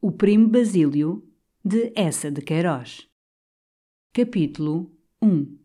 O 0.00 0.12
Primo 0.12 0.46
Basílio, 0.46 1.28
de 1.64 1.92
Essa 1.96 2.30
de 2.30 2.40
Queiroz. 2.40 3.08
Capítulo 4.12 4.92
1 5.20 5.58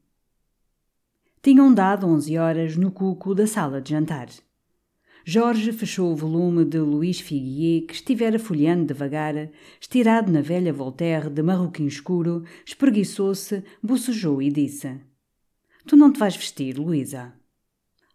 Tinham 1.39 1.71
dado 1.71 2.07
onze 2.07 2.35
horas 2.39 2.75
no 2.75 2.89
cuco 2.89 3.35
da 3.35 3.45
sala 3.45 3.79
de 3.79 3.91
jantar. 3.91 4.29
Jorge 5.23 5.71
fechou 5.71 6.11
o 6.11 6.15
volume 6.15 6.65
de 6.65 6.79
Luís 6.79 7.19
Figuier, 7.19 7.85
que 7.85 7.93
estivera 7.93 8.39
folheando 8.39 8.87
devagar, 8.87 9.51
estirado 9.79 10.31
na 10.31 10.41
velha 10.41 10.73
Voltaire 10.73 11.29
de 11.29 11.43
marroquim 11.43 11.85
escuro, 11.85 12.43
espreguiçou-se, 12.65 13.63
bocejou 13.83 14.41
e 14.41 14.51
disse: 14.51 14.99
Tu 15.85 15.95
não 15.95 16.11
te 16.11 16.17
vais 16.17 16.35
vestir, 16.35 16.79
Luísa? 16.79 17.35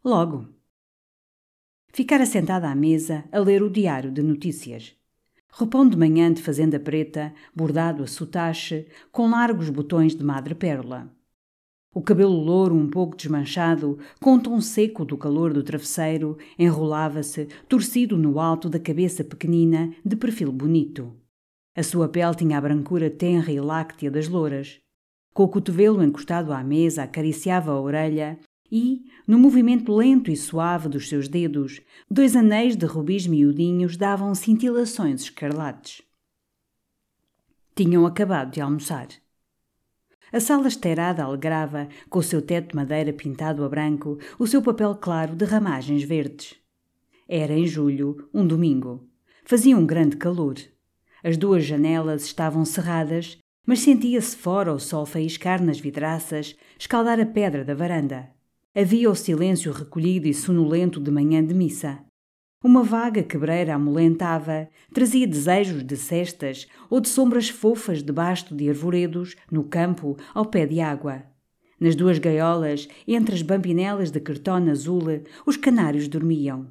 Logo. 0.04 0.48
Ficara 1.92 2.26
sentada 2.26 2.68
à 2.68 2.74
mesa 2.74 3.24
a 3.30 3.38
ler 3.38 3.62
o 3.62 3.70
diário 3.70 4.10
de 4.10 4.20
notícias. 4.20 4.97
Roupão 5.52 5.88
de 5.88 5.96
manhã 5.96 6.32
de 6.32 6.42
fazenda 6.42 6.78
preta, 6.78 7.32
bordado 7.54 8.02
a 8.02 8.06
sotache, 8.06 8.86
com 9.10 9.30
largos 9.30 9.70
botões 9.70 10.14
de 10.14 10.22
madrepérola. 10.22 11.10
O 11.92 12.02
cabelo 12.02 12.34
louro 12.34 12.76
um 12.76 12.88
pouco 12.88 13.16
desmanchado, 13.16 13.98
com 14.20 14.34
um 14.34 14.38
tom 14.38 14.60
seco 14.60 15.04
do 15.04 15.16
calor 15.16 15.52
do 15.52 15.62
travesseiro, 15.62 16.38
enrolava-se, 16.58 17.48
torcido 17.68 18.16
no 18.16 18.38
alto 18.38 18.68
da 18.68 18.78
cabeça 18.78 19.24
pequenina, 19.24 19.92
de 20.04 20.14
perfil 20.14 20.52
bonito. 20.52 21.12
A 21.74 21.82
sua 21.82 22.08
pele 22.08 22.34
tinha 22.34 22.58
a 22.58 22.60
brancura 22.60 23.10
tenra 23.10 23.50
e 23.50 23.58
láctea 23.58 24.10
das 24.10 24.28
louras. 24.28 24.80
Com 25.32 25.44
o 25.44 25.48
cotovelo 25.48 26.02
encostado 26.02 26.52
à 26.52 26.62
mesa, 26.62 27.04
acariciava 27.04 27.72
a 27.72 27.80
orelha 27.80 28.38
e, 28.70 29.04
no 29.26 29.38
movimento 29.38 29.94
lento 29.94 30.30
e 30.30 30.36
suave 30.36 30.88
dos 30.88 31.08
seus 31.08 31.28
dedos, 31.28 31.80
dois 32.10 32.36
anéis 32.36 32.76
de 32.76 32.86
rubis 32.86 33.26
miudinhos 33.26 33.96
davam 33.96 34.34
cintilações 34.34 35.22
escarlates. 35.22 36.02
Tinham 37.74 38.04
acabado 38.04 38.52
de 38.52 38.60
almoçar. 38.60 39.08
A 40.32 40.40
sala 40.40 40.68
esteirada 40.68 41.24
alegrava, 41.24 41.88
com 42.10 42.18
o 42.18 42.22
seu 42.22 42.42
teto 42.42 42.70
de 42.70 42.76
madeira 42.76 43.12
pintado 43.12 43.64
a 43.64 43.68
branco, 43.68 44.18
o 44.38 44.46
seu 44.46 44.60
papel 44.60 44.94
claro 44.96 45.34
de 45.34 45.44
ramagens 45.44 46.02
verdes. 46.02 46.54
Era 47.26 47.54
em 47.54 47.66
julho, 47.66 48.28
um 48.32 48.46
domingo. 48.46 49.08
Fazia 49.44 49.76
um 49.76 49.86
grande 49.86 50.16
calor. 50.16 50.56
As 51.24 51.36
duas 51.36 51.64
janelas 51.64 52.24
estavam 52.24 52.64
cerradas, 52.64 53.38
mas 53.66 53.80
sentia-se 53.80 54.36
fora 54.36 54.72
o 54.72 54.78
sol 54.78 55.06
faiscar 55.06 55.62
nas 55.62 55.80
vidraças, 55.80 56.56
escaldar 56.78 57.18
a 57.20 57.26
pedra 57.26 57.64
da 57.64 57.74
varanda. 57.74 58.37
Havia 58.80 59.10
o 59.10 59.14
silêncio 59.16 59.72
recolhido 59.72 60.28
e 60.28 60.32
sonolento 60.32 61.00
de 61.00 61.10
manhã 61.10 61.44
de 61.44 61.52
missa. 61.52 61.98
Uma 62.62 62.84
vaga 62.84 63.24
quebreira 63.24 63.74
amolentava, 63.74 64.68
trazia 64.94 65.26
desejos 65.26 65.82
de 65.82 65.96
cestas 65.96 66.68
ou 66.88 67.00
de 67.00 67.08
sombras 67.08 67.48
fofas 67.48 68.04
debaixo 68.04 68.54
de 68.54 68.68
arvoredos, 68.68 69.34
no 69.50 69.64
campo, 69.64 70.16
ao 70.32 70.46
pé 70.46 70.64
de 70.64 70.78
água. 70.78 71.24
Nas 71.80 71.96
duas 71.96 72.20
gaiolas, 72.20 72.86
entre 73.08 73.34
as 73.34 73.42
bambinelas 73.42 74.12
de 74.12 74.20
cartão 74.20 74.54
azul, 74.70 75.02
os 75.44 75.56
canários 75.56 76.06
dormiam. 76.06 76.68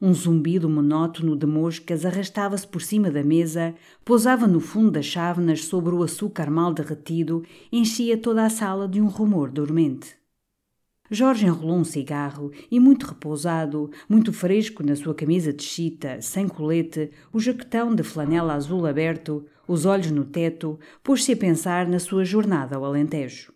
Um 0.00 0.14
zumbido 0.14 0.68
monótono 0.68 1.34
de 1.34 1.46
moscas 1.46 2.04
arrastava-se 2.04 2.68
por 2.68 2.80
cima 2.80 3.10
da 3.10 3.24
mesa, 3.24 3.74
pousava 4.04 4.46
no 4.46 4.60
fundo 4.60 4.92
das 4.92 5.06
chávenas 5.06 5.64
sobre 5.64 5.96
o 5.96 6.04
açúcar 6.04 6.48
mal 6.48 6.72
derretido, 6.72 7.42
enchia 7.72 8.16
toda 8.16 8.44
a 8.44 8.50
sala 8.50 8.86
de 8.86 9.00
um 9.00 9.08
rumor 9.08 9.50
dormente. 9.50 10.19
Jorge 11.12 11.44
enrolou 11.44 11.76
um 11.76 11.84
cigarro 11.84 12.52
e, 12.70 12.78
muito 12.78 13.04
repousado, 13.04 13.90
muito 14.08 14.32
fresco 14.32 14.84
na 14.84 14.94
sua 14.94 15.12
camisa 15.12 15.52
de 15.52 15.64
chita, 15.64 16.22
sem 16.22 16.46
colete, 16.46 17.10
o 17.32 17.40
jaquetão 17.40 17.92
de 17.92 18.04
flanela 18.04 18.54
azul 18.54 18.86
aberto, 18.86 19.44
os 19.66 19.84
olhos 19.84 20.12
no 20.12 20.24
teto, 20.24 20.78
pôs-se 21.02 21.32
a 21.32 21.36
pensar 21.36 21.88
na 21.88 21.98
sua 21.98 22.24
jornada 22.24 22.76
ao 22.76 22.84
Alentejo. 22.84 23.52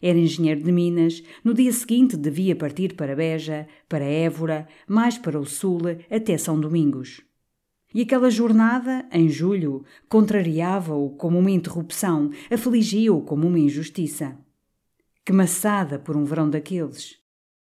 Era 0.00 0.18
engenheiro 0.18 0.62
de 0.62 0.72
Minas, 0.72 1.22
no 1.44 1.52
dia 1.52 1.72
seguinte 1.72 2.16
devia 2.16 2.56
partir 2.56 2.94
para 2.94 3.14
Beja, 3.14 3.66
para 3.86 4.04
Évora, 4.04 4.66
mais 4.88 5.18
para 5.18 5.38
o 5.38 5.44
sul, 5.44 5.80
até 6.10 6.38
São 6.38 6.58
Domingos. 6.58 7.20
E 7.94 8.00
aquela 8.00 8.30
jornada, 8.30 9.06
em 9.12 9.28
julho, 9.28 9.84
contrariava-o 10.08 11.10
como 11.10 11.38
uma 11.38 11.50
interrupção, 11.50 12.30
afligia-o 12.50 13.20
como 13.20 13.46
uma 13.46 13.58
injustiça. 13.58 14.36
Que 15.26 15.32
maçada 15.32 15.98
por 15.98 16.18
um 16.18 16.24
verão 16.24 16.50
daqueles! 16.50 17.16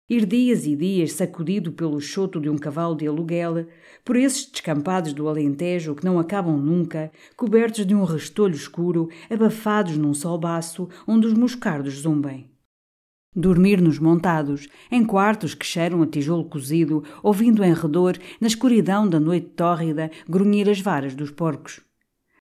Ir 0.08 0.28
dias 0.28 0.68
e 0.68 0.76
dias 0.76 1.14
sacudido 1.14 1.72
pelo 1.72 2.00
choto 2.00 2.40
de 2.40 2.48
um 2.48 2.56
cavalo 2.56 2.96
de 2.96 3.08
aluguel, 3.08 3.66
por 4.06 4.16
esses 4.16 4.46
descampados 4.46 5.14
do 5.14 5.28
Alentejo 5.28 5.96
que 5.96 6.06
não 6.06 6.20
acabam 6.20 6.58
nunca, 6.58 7.12
cobertos 7.36 7.88
de 7.88 7.96
um 7.96 8.04
restolho 8.04 8.54
escuro, 8.54 9.10
abafados 9.32 9.98
num 9.98 10.14
sol 10.14 10.38
baço 10.38 10.88
onde 11.08 11.26
os 11.26 11.34
moscardos 11.34 12.02
zumbem. 12.02 12.52
Dormir 13.36 13.81
nos 13.81 13.98
montados, 13.98 14.68
em 14.92 15.04
quartos 15.04 15.56
que 15.56 15.66
cheiram 15.66 16.04
a 16.04 16.08
tijolo 16.08 16.46
cozido, 16.46 17.04
ouvindo 17.24 17.64
em 17.64 17.74
redor, 17.74 18.16
na 18.40 18.48
escuridão 18.48 19.10
da 19.10 19.20
noite 19.20 19.48
tórrida, 19.56 20.12
grunhir 20.28 20.70
as 20.70 20.80
varas 20.80 21.16
dos 21.16 21.31
porcos. 21.31 21.81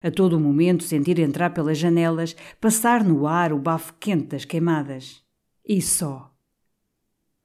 A 0.02 0.12
todo 0.12 0.40
momento 0.40 0.84
sentir 0.84 1.20
entrar 1.20 1.50
pelas 1.52 1.78
janelas, 1.78 2.36
passar 2.62 3.04
no 3.04 3.26
ar 3.26 3.52
o 3.52 3.60
bafo 3.60 3.94
quente 4.00 4.28
das 4.28 4.46
queimadas. 4.46 5.24
E 5.66 5.82
só. 5.82 6.32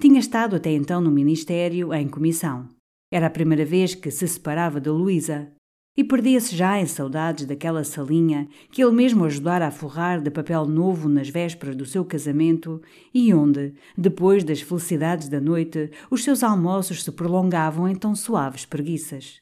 Tinha 0.01 0.21
estado 0.21 0.57
até 0.57 0.71
então 0.71 1.01
no 1.01 1.11
Ministério, 1.11 1.95
em 1.95 2.09
comissão. 2.09 2.69
Era 3.11 3.27
a 3.27 3.31
primeira 3.31 3.65
vez 3.65 3.95
que 3.95 4.11
se 4.11 4.27
separava 4.27 4.81
de 4.81 4.91
Luísa. 4.91 5.53
E 5.95 6.03
perdia-se 6.03 6.57
já 6.57 6.81
em 6.81 6.87
saudades 6.87 7.45
daquela 7.45 7.85
salinha 7.85 8.49
que 8.71 8.83
ele 8.83 8.93
mesmo 8.93 9.27
ajudara 9.27 9.67
a 9.67 9.71
forrar 9.71 10.23
de 10.23 10.31
papel 10.31 10.65
novo 10.65 11.07
nas 11.07 11.29
vésperas 11.29 11.77
do 11.77 11.85
seu 11.85 12.03
casamento 12.03 12.81
e 13.13 13.35
onde, 13.35 13.75
depois 13.97 14.43
das 14.43 14.63
felicidades 14.63 15.29
da 15.29 15.39
noite, 15.39 15.91
os 16.11 16.25
seus 16.25 16.43
almoços 16.43 17.05
se 17.05 17.13
prolongavam 17.13 17.87
em 17.87 17.95
tão 17.95 18.17
suaves 18.17 18.65
preguiças 18.65 19.42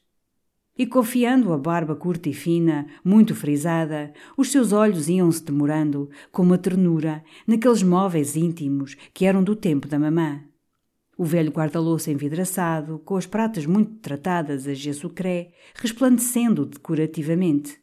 e 0.81 0.87
confiando 0.87 1.53
a 1.53 1.59
barba 1.59 1.95
curta 1.95 2.31
e 2.31 2.33
fina, 2.33 2.87
muito 3.05 3.35
frisada, 3.35 4.15
os 4.35 4.51
seus 4.51 4.73
olhos 4.73 5.11
iam-se 5.11 5.45
demorando, 5.45 6.09
com 6.33 6.41
uma 6.41 6.57
ternura, 6.57 7.23
naqueles 7.47 7.83
móveis 7.83 8.35
íntimos 8.35 8.97
que 9.13 9.27
eram 9.27 9.45
do 9.45 9.55
tempo 9.55 9.87
da 9.87 9.99
mamã. 9.99 10.41
O 11.19 11.25
velho 11.27 11.53
guarda-louça 11.53 12.11
envidraçado, 12.11 12.99
com 13.01 13.15
as 13.15 13.27
pratas 13.27 13.67
muito 13.67 13.97
tratadas 13.97 14.67
a 14.67 14.73
gesso-cré, 14.73 15.51
resplandecendo 15.75 16.65
decorativamente 16.65 17.79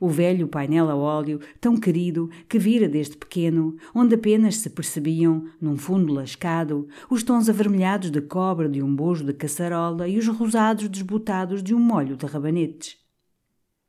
o 0.00 0.08
velho 0.08 0.48
painel 0.48 0.90
a 0.90 0.96
óleo, 0.96 1.40
tão 1.60 1.76
querido, 1.76 2.28
que 2.48 2.58
vira 2.58 2.88
desde 2.88 3.16
pequeno, 3.16 3.76
onde 3.94 4.14
apenas 4.14 4.56
se 4.56 4.70
percebiam, 4.70 5.44
num 5.60 5.76
fundo 5.76 6.12
lascado, 6.12 6.88
os 7.10 7.22
tons 7.22 7.48
avermelhados 7.48 8.10
de 8.10 8.20
cobre 8.20 8.68
de 8.68 8.82
um 8.82 8.94
bojo 8.94 9.24
de 9.24 9.32
caçarola 9.32 10.08
e 10.08 10.18
os 10.18 10.26
rosados 10.28 10.88
desbotados 10.88 11.62
de 11.62 11.74
um 11.74 11.80
molho 11.80 12.16
de 12.16 12.26
rabanetes. 12.26 12.96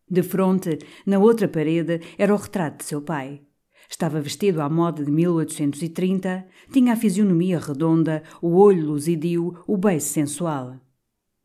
De 0.09 0.21
fronte, 0.21 0.77
na 1.05 1.17
outra 1.17 1.47
parede, 1.47 1.99
era 2.17 2.33
o 2.33 2.37
retrato 2.37 2.79
de 2.79 2.85
seu 2.85 3.01
pai. 3.01 3.41
Estava 3.89 4.21
vestido 4.21 4.61
à 4.61 4.69
moda 4.69 5.03
de 5.03 5.11
1830, 5.11 6.45
tinha 6.71 6.93
a 6.93 6.95
fisionomia 6.95 7.59
redonda, 7.59 8.23
o 8.41 8.55
olho 8.55 8.85
luzidio, 8.85 9.57
o 9.67 9.77
beiço 9.77 10.09
sensual. 10.09 10.84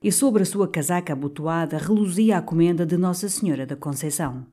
E 0.02 0.10
sobre 0.10 0.42
a 0.42 0.46
sua 0.46 0.66
casaca 0.66 1.12
abotoada 1.12 1.76
reluzia 1.76 2.38
a 2.38 2.42
comenda 2.42 2.86
de 2.86 2.96
Nossa 2.96 3.28
Senhora 3.28 3.66
da 3.66 3.76
Conceição. 3.76 4.46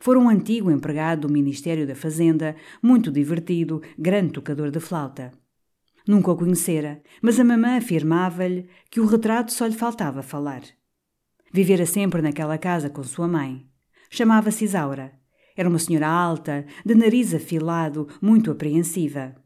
Fora 0.00 0.18
um 0.18 0.28
antigo 0.28 0.70
empregado 0.72 1.28
do 1.28 1.32
Ministério 1.32 1.86
da 1.86 1.94
Fazenda, 1.94 2.56
muito 2.82 3.12
divertido, 3.12 3.80
grande 3.96 4.32
tocador 4.32 4.72
de 4.72 4.80
flauta. 4.80 5.30
Nunca 6.06 6.32
o 6.32 6.36
conhecera, 6.36 7.00
mas 7.22 7.38
a 7.38 7.44
mamã 7.44 7.76
afirmava-lhe 7.76 8.68
que 8.90 8.98
o 8.98 9.06
retrato 9.06 9.52
só 9.52 9.66
lhe 9.66 9.76
faltava 9.76 10.20
falar. 10.20 10.62
Vivera 11.52 11.86
sempre 11.86 12.20
naquela 12.20 12.58
casa 12.58 12.90
com 12.90 13.04
sua 13.04 13.28
mãe. 13.28 13.64
Chamava-se 14.10 14.64
Isaura. 14.64 15.12
Era 15.56 15.68
uma 15.68 15.78
senhora 15.78 16.08
alta, 16.08 16.66
de 16.84 16.94
nariz 16.96 17.32
afilado, 17.32 18.08
muito 18.20 18.50
apreensiva. 18.50 19.36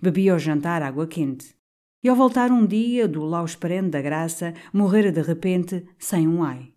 Bebia 0.00 0.32
ao 0.32 0.38
jantar 0.38 0.80
água 0.82 1.06
quente. 1.06 1.59
E 2.02 2.08
ao 2.08 2.16
voltar 2.16 2.50
um 2.50 2.66
dia 2.66 3.06
do 3.06 3.22
Laus 3.24 3.54
Perene 3.54 3.90
da 3.90 4.00
Graça, 4.00 4.54
morrera 4.72 5.12
de 5.12 5.20
repente, 5.20 5.84
sem 5.98 6.26
um 6.26 6.42
ai. 6.42 6.72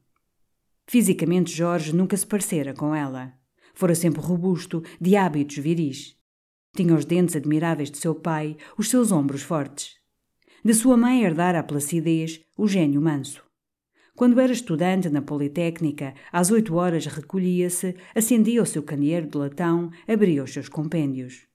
Fisicamente, 0.86 1.50
Jorge 1.50 1.96
nunca 1.96 2.18
se 2.18 2.28
parecera 2.28 2.74
com 2.74 2.94
ela. 2.94 3.31
Fora 3.74 3.96
sempre 3.96 4.20
robusto, 4.20 4.84
de 5.00 5.16
hábitos 5.16 5.58
viris. 5.60 6.18
Tinha 6.75 6.94
os 6.94 7.06
dentes 7.06 7.38
admiráveis 7.38 7.90
de 7.90 8.00
seu 8.00 8.14
pai, 8.14 8.58
os 8.78 8.90
seus 8.90 9.14
ombros 9.14 9.42
fortes. 9.42 9.96
De 10.62 10.74
sua 10.74 10.98
mãe 10.98 11.24
herdara 11.24 11.60
a 11.60 11.64
placidez, 11.64 12.42
o 12.58 12.68
gênio 12.68 13.02
manso. 13.02 13.44
Quando 14.18 14.42
era 14.42 14.52
estudante 14.52 15.10
na 15.10 15.22
Politécnica, 15.22 16.14
às 16.34 16.52
oito 16.52 16.76
horas 16.76 17.06
recolhia-se, 17.06 17.96
acendia 18.14 18.62
o 18.62 18.66
seu 18.66 18.84
candeeiro 18.84 19.28
de 19.28 19.38
latão, 19.38 19.90
abria 20.06 20.44
os 20.44 20.52
seus 20.52 20.68
compêndios. 20.68 21.48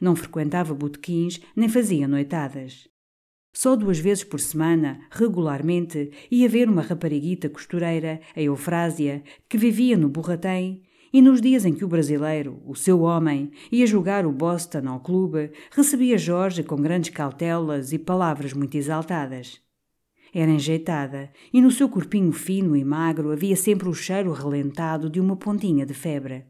Não 0.00 0.16
frequentava 0.16 0.74
botequins, 0.74 1.40
nem 1.54 1.68
fazia 1.68 2.08
noitadas. 2.08 2.88
Só 3.52 3.76
duas 3.76 3.98
vezes 3.98 4.24
por 4.24 4.40
semana, 4.40 5.00
regularmente, 5.10 6.10
ia 6.30 6.48
ver 6.48 6.68
uma 6.68 6.80
rapariguita 6.80 7.50
costureira, 7.50 8.20
a 8.34 8.40
Eufrásia, 8.40 9.22
que 9.48 9.58
vivia 9.58 9.96
no 9.96 10.08
Borratem 10.08 10.82
e 11.12 11.20
nos 11.20 11.42
dias 11.42 11.66
em 11.66 11.74
que 11.74 11.84
o 11.84 11.88
brasileiro, 11.88 12.62
o 12.66 12.74
seu 12.74 13.02
homem, 13.02 13.50
ia 13.70 13.86
jogar 13.86 14.24
o 14.24 14.32
Boston 14.32 14.88
ao 14.88 15.00
clube, 15.00 15.50
recebia 15.70 16.16
Jorge 16.16 16.62
com 16.62 16.76
grandes 16.76 17.10
cautelas 17.10 17.92
e 17.92 17.98
palavras 17.98 18.54
muito 18.54 18.74
exaltadas. 18.76 19.60
Era 20.32 20.50
enjeitada, 20.50 21.30
e 21.52 21.60
no 21.60 21.70
seu 21.70 21.90
corpinho 21.90 22.32
fino 22.32 22.74
e 22.74 22.82
magro 22.82 23.30
havia 23.30 23.54
sempre 23.54 23.86
o 23.86 23.92
cheiro 23.92 24.32
relentado 24.32 25.10
de 25.10 25.20
uma 25.20 25.36
pontinha 25.36 25.84
de 25.84 25.92
febre. 25.92 26.46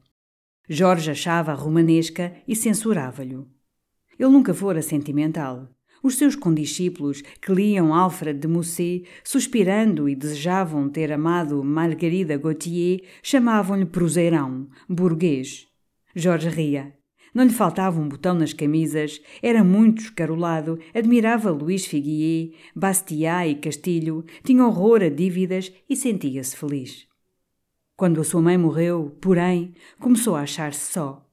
Jorge 0.69 1.11
achava-a 1.11 1.55
romanesca 1.55 2.33
e 2.47 2.55
censurava-lhe. 2.55 3.45
Ele 4.17 4.31
nunca 4.31 4.55
fora 4.55 4.81
sentimental. 4.81 5.69
Os 6.03 6.17
seus 6.17 6.35
condiscípulos, 6.35 7.23
que 7.41 7.53
liam 7.53 7.95
Alfred 7.95 8.39
de 8.39 8.49
Musset, 8.49 9.05
suspirando 9.23 10.09
e 10.09 10.17
desejavam 10.17 10.89
ter 10.89 11.13
amado 11.13 11.63
Margarida 11.63 12.37
Gautier, 12.37 13.03
chamavam-lhe 13.23 13.87
proseirão, 13.87 14.69
burguês. 14.89 15.69
Jorge 16.15 16.49
ria. 16.49 16.93
Não 17.33 17.45
lhe 17.45 17.53
faltava 17.53 17.99
um 17.99 18.09
botão 18.09 18.35
nas 18.35 18.53
camisas, 18.53 19.21
era 19.41 19.65
muito 19.65 20.03
escarolado, 20.03 20.79
admirava 20.93 21.51
Luís 21.51 21.87
Figuier, 21.87 22.51
Bastiat 22.75 23.49
e 23.49 23.55
Castilho, 23.55 24.25
tinha 24.45 24.67
horror 24.67 25.03
a 25.03 25.09
dívidas 25.09 25.73
e 25.89 25.97
sentia-se 25.97 26.57
feliz. 26.57 27.07
Quando 27.97 28.21
a 28.21 28.25
sua 28.25 28.43
mãe 28.43 28.59
morreu, 28.59 29.17
porém, 29.21 29.73
começou 29.99 30.35
a 30.35 30.43
achar-se 30.43 30.93
só. 30.93 31.27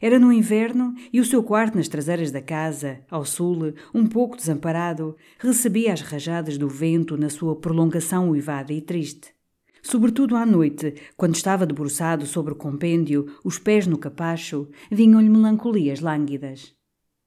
Era 0.00 0.18
no 0.18 0.32
inverno 0.32 0.94
e 1.12 1.20
o 1.20 1.24
seu 1.24 1.42
quarto 1.42 1.76
nas 1.76 1.86
traseiras 1.86 2.30
da 2.30 2.40
casa, 2.40 3.00
ao 3.10 3.22
sul, 3.22 3.74
um 3.94 4.06
pouco 4.06 4.34
desamparado, 4.34 5.14
recebia 5.38 5.92
as 5.92 6.00
rajadas 6.00 6.56
do 6.56 6.68
vento 6.68 7.18
na 7.18 7.28
sua 7.28 7.54
prolongação 7.54 8.30
uivada 8.30 8.72
e 8.72 8.80
triste. 8.80 9.34
Sobretudo 9.82 10.36
à 10.36 10.46
noite, 10.46 10.94
quando 11.16 11.34
estava 11.34 11.66
debruçado 11.66 12.26
sobre 12.26 12.54
o 12.54 12.56
compêndio, 12.56 13.26
os 13.44 13.58
pés 13.58 13.86
no 13.86 13.98
capacho, 13.98 14.68
vinham-lhe 14.90 15.28
melancolias 15.28 16.00
lânguidas. 16.00 16.74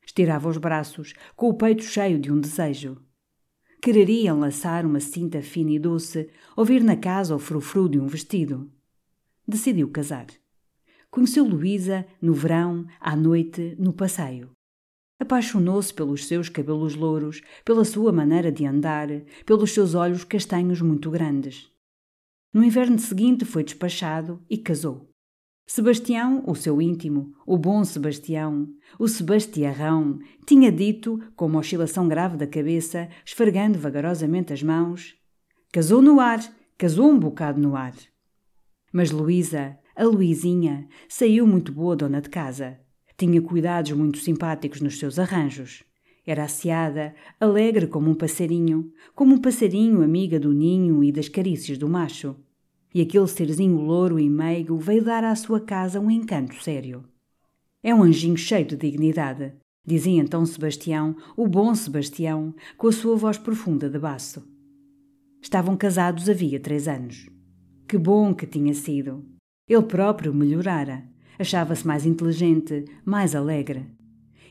Estirava 0.04 0.50
os 0.50 0.58
braços, 0.58 1.14
com 1.36 1.50
o 1.50 1.54
peito 1.54 1.84
cheio 1.84 2.20
de 2.20 2.32
um 2.32 2.40
desejo. 2.40 2.98
Quereria 3.82 4.32
enlaçar 4.32 4.86
uma 4.86 5.00
cinta 5.00 5.42
fina 5.42 5.72
e 5.72 5.80
doce, 5.80 6.28
ouvir 6.56 6.84
na 6.84 6.96
casa 6.96 7.36
o 7.36 7.40
frufru 7.40 7.88
de 7.88 8.00
um 8.00 8.08
vestido. 8.08 8.72
Decidiu 9.48 9.90
casar. 9.90 10.28
Conheceu 11.14 11.46
Luísa 11.46 12.08
no 12.20 12.34
verão, 12.34 12.88
à 13.00 13.16
noite, 13.16 13.76
no 13.78 13.94
passeio. 13.94 14.50
Apaixonou-se 15.20 15.94
pelos 15.94 16.26
seus 16.26 16.50
cabelos 16.50 16.96
louros, 16.96 17.40
pela 17.64 17.86
sua 17.86 18.12
maneira 18.12 18.52
de 18.52 18.66
andar, 18.66 19.08
pelos 19.46 19.76
seus 19.76 19.94
olhos 19.94 20.24
castanhos 20.24 20.82
muito 20.82 21.12
grandes. 21.12 21.70
No 22.52 22.64
inverno 22.64 22.98
seguinte 22.98 23.46
foi 23.46 23.64
despachado 23.64 24.42
e 24.50 24.58
casou. 24.58 25.08
Sebastião, 25.68 26.44
o 26.48 26.56
seu 26.56 26.82
íntimo, 26.82 27.32
o 27.46 27.60
bom 27.60 27.86
Sebastião, 27.86 28.68
o 28.98 29.08
Sebastiarrão, 29.08 30.18
tinha 30.48 30.72
dito, 30.72 31.20
com 31.36 31.46
uma 31.46 31.60
oscilação 31.60 32.08
grave 32.08 32.38
da 32.38 32.48
cabeça, 32.48 33.08
esfregando 33.24 33.78
vagarosamente 33.78 34.52
as 34.52 34.64
mãos: 34.64 35.16
Casou 35.72 36.02
no 36.02 36.20
ar, 36.20 36.40
casou 36.76 37.12
um 37.12 37.20
bocado 37.20 37.62
no 37.62 37.76
ar. 37.76 37.94
Mas 38.92 39.12
Luísa, 39.12 39.78
a 39.96 40.06
Luizinha 40.06 40.88
saiu 41.08 41.46
muito 41.46 41.72
boa 41.72 41.96
dona 41.96 42.20
de 42.20 42.28
casa. 42.28 42.80
Tinha 43.16 43.40
cuidados 43.42 43.92
muito 43.92 44.18
simpáticos 44.18 44.82
nos 44.82 44.98
seus 44.98 45.20
arranjos. 45.20 45.84
Era 46.26 46.46
asseada, 46.46 47.14
alegre 47.40 47.86
como 47.86 48.10
um 48.10 48.16
passarinho, 48.16 48.92
como 49.14 49.36
um 49.36 49.38
passarinho 49.38 50.02
amiga 50.02 50.40
do 50.40 50.52
ninho 50.52 51.04
e 51.04 51.12
das 51.12 51.30
carícias 51.30 51.78
do 51.78 51.88
macho. 51.88 52.36
E 52.92 53.02
aquele 53.02 53.28
serzinho 53.28 53.82
louro 53.82 54.20
e 54.20 54.28
meigo 54.28 54.78
veio 54.78 55.04
dar 55.04 55.24
à 55.24 55.36
sua 55.36 55.60
casa 55.60 56.00
um 56.00 56.10
encanto 56.10 56.56
sério. 56.64 57.04
É 57.84 57.94
um 57.94 58.02
anjinho 58.02 58.38
cheio 58.38 58.66
de 58.66 58.76
dignidade, 58.76 59.54
dizia 59.86 60.22
então 60.22 60.44
Sebastião, 60.46 61.16
o 61.38 61.48
bom 61.48 61.76
Sebastião, 61.76 62.56
com 62.78 62.88
a 62.88 62.92
sua 62.92 63.16
voz 63.16 63.38
profunda 63.38 63.90
de 63.90 64.00
baço. 64.00 64.44
Estavam 65.42 65.78
casados 65.78 66.30
havia 66.30 66.60
três 66.60 66.88
anos. 66.88 67.30
Que 67.88 67.98
bom 67.98 68.34
que 68.34 68.48
tinha 68.48 68.74
sido! 68.74 69.33
Ele 69.68 69.84
próprio 69.84 70.34
melhorara. 70.34 71.04
Achava-se 71.40 71.86
mais 71.86 72.06
inteligente, 72.06 72.86
mais 73.06 73.34
alegre. 73.34 73.86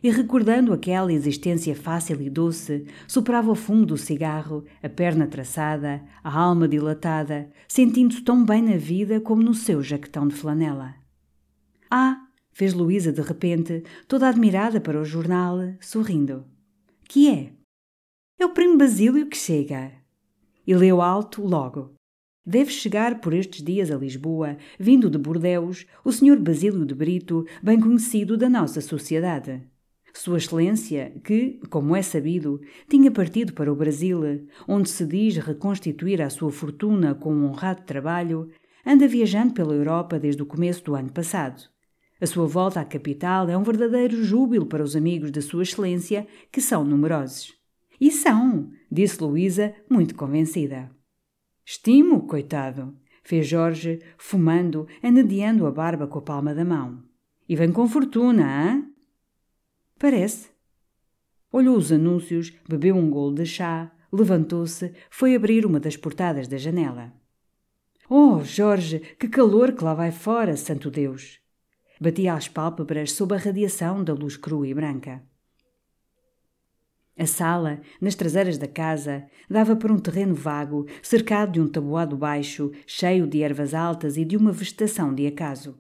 E 0.03 0.11
recordando 0.11 0.73
aquela 0.73 1.13
existência 1.13 1.77
fácil 1.77 2.21
e 2.21 2.29
doce, 2.29 2.87
soprava 3.07 3.53
o 3.53 3.55
fumo 3.55 3.87
do 3.87 3.97
cigarro, 3.97 4.65
a 4.83 4.89
perna 4.89 5.29
traçada, 5.29 6.03
a 6.25 6.37
alma 6.37 6.67
dilatada, 6.67 7.49
sentindo-se 7.69 8.21
tão 8.23 8.45
bem 8.45 8.63
na 8.63 8.77
vida 8.77 9.21
como 9.21 9.43
no 9.43 9.55
seu 9.55 9.81
jaquetão 9.81 10.27
de 10.27 10.35
flanela. 10.35 10.95
Ah! 11.89 12.27
fez 12.53 12.75
Luísa 12.75 13.13
de 13.13 13.23
repente, 13.23 13.83
toda 14.09 14.29
admirada 14.29 14.81
para 14.81 15.01
o 15.01 15.05
jornal, 15.05 15.59
sorrindo. 15.81 16.45
Que 17.05 17.31
é? 17.31 17.53
É 18.39 18.45
o 18.45 18.51
primo 18.51 18.77
Basílio 18.77 19.29
que 19.29 19.37
chega. 19.37 19.93
E 20.67 20.75
leu 20.75 21.01
alto 21.01 21.47
logo. 21.47 21.95
Deve 22.45 22.73
chegar 22.73 23.21
por 23.21 23.33
estes 23.33 23.63
dias 23.63 23.89
a 23.89 23.97
Lisboa, 23.97 24.57
vindo 24.77 25.09
de 25.09 25.17
Bordeus, 25.17 25.87
o 26.05 26.11
Sr. 26.11 26.41
Basílio 26.41 26.85
de 26.85 26.93
Brito, 26.93 27.47
bem 27.63 27.79
conhecido 27.79 28.37
da 28.37 28.51
nossa 28.51 28.81
sociedade. 28.81 29.63
Sua 30.13 30.39
Excelência, 30.39 31.13
que, 31.25 31.61
como 31.71 31.95
é 31.95 32.03
sabido, 32.03 32.61
tinha 32.89 33.13
partido 33.13 33.53
para 33.53 33.73
o 33.73 33.77
Brasil, 33.77 34.21
onde 34.67 34.91
se 34.91 35.07
diz 35.07 35.37
reconstituir 35.37 36.21
a 36.21 36.29
sua 36.29 36.51
fortuna 36.51 37.15
com 37.15 37.33
um 37.33 37.45
honrado 37.45 37.85
trabalho, 37.85 38.51
anda 38.85 39.07
viajando 39.07 39.55
pela 39.55 39.73
Europa 39.73 40.19
desde 40.19 40.43
o 40.43 40.47
começo 40.47 40.83
do 40.83 40.97
ano 40.97 41.13
passado. 41.13 41.63
A 42.21 42.27
sua 42.27 42.47
volta 42.47 42.81
à 42.81 42.85
capital 42.85 43.49
é 43.49 43.57
um 43.57 43.63
verdadeiro 43.63 44.23
júbilo 44.25 44.67
para 44.67 44.83
os 44.83 44.97
amigos 44.97 45.31
de 45.31 45.41
Sua 45.41 45.63
Excelência, 45.63 46.27
que 46.51 46.61
são 46.61 46.85
numerosos. 46.85 47.53
E 48.01 48.11
são, 48.11 48.69
disse 48.91 49.23
Luísa, 49.23 49.73
muito 49.89 50.17
convencida. 50.17 50.91
Estimo, 51.65 52.27
coitado, 52.27 52.97
fez 53.23 53.47
Jorge, 53.47 54.01
fumando, 54.19 54.87
anedeando 55.03 55.67
a 55.67 55.71
barba 55.71 56.07
com 56.07 56.19
a 56.19 56.23
palma 56.23 56.55
da 56.55 56.65
mão. 56.65 57.03
E 57.49 57.55
vem 57.55 57.73
com 57.73 57.87
fortuna, 57.87 58.45
hã? 58.45 58.87
Parece. 59.99 60.51
Olhou 61.51 61.77
os 61.77 61.93
anúncios, 61.93 62.53
bebeu 62.69 62.97
um 62.97 63.11
golo 63.11 63.35
de 63.35 63.47
chá, 63.47 63.93
levantou-se, 64.13 64.93
foi 65.11 65.35
abrir 65.35 65.65
uma 65.65 65.79
das 65.79 65.97
portadas 65.97 66.49
da 66.49 66.57
janela. 66.57 67.13
Oh, 68.09 68.43
Jorge, 68.43 68.99
que 69.19 69.29
calor 69.29 69.73
que 69.73 69.85
lá 69.85 69.95
vai 69.95 70.11
fora, 70.11 70.57
santo 70.57 70.91
Deus! 70.91 71.41
Batia 72.01 72.35
as 72.35 72.49
pálpebras 72.49 73.13
sob 73.13 73.35
a 73.35 73.39
radiação 73.39 74.03
da 74.03 74.13
luz 74.13 74.37
crua 74.37 74.67
e 74.67 74.75
branca. 74.75 75.23
A 77.23 77.27
sala, 77.27 77.81
nas 78.01 78.17
traseiras 78.17 78.59
da 78.59 78.67
casa, 78.67 79.25
dava 79.49 79.77
para 79.77 79.93
um 79.93 79.99
terreno 80.01 80.35
vago, 80.35 80.89
cercado 81.01 81.53
de 81.53 81.61
um 81.61 81.69
tabuado 81.69 82.17
baixo, 82.17 82.73
cheio 82.85 83.29
de 83.29 83.45
ervas 83.45 83.75
altas 83.75 84.17
e 84.17 84.25
de 84.25 84.37
uma 84.37 84.51
vegetação 84.51 85.15
de 85.15 85.25
acaso. 85.29 85.79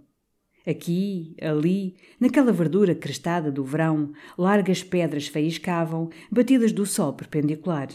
Aqui, 0.64 1.34
ali, 1.42 1.96
naquela 2.20 2.52
verdura 2.52 2.94
crestada 2.94 3.50
do 3.50 3.64
verão, 3.64 4.12
largas 4.38 4.84
pedras 4.84 5.26
faiscavam, 5.26 6.10
batidas 6.30 6.70
do 6.70 6.86
sol 6.86 7.12
perpendicular. 7.12 7.88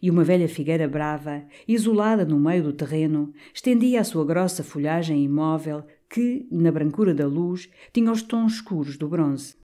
E 0.00 0.08
uma 0.08 0.22
velha 0.22 0.48
figueira 0.48 0.86
brava, 0.86 1.42
isolada 1.66 2.24
no 2.24 2.38
meio 2.38 2.62
do 2.62 2.72
terreno, 2.72 3.34
estendia 3.52 4.00
a 4.00 4.04
sua 4.04 4.24
grossa 4.24 4.62
folhagem 4.62 5.24
imóvel 5.24 5.84
que, 6.08 6.46
na 6.52 6.70
brancura 6.70 7.12
da 7.12 7.26
luz, 7.26 7.68
tinha 7.92 8.12
os 8.12 8.22
tons 8.22 8.52
escuros 8.52 8.96
do 8.96 9.08
bronze. 9.08 9.56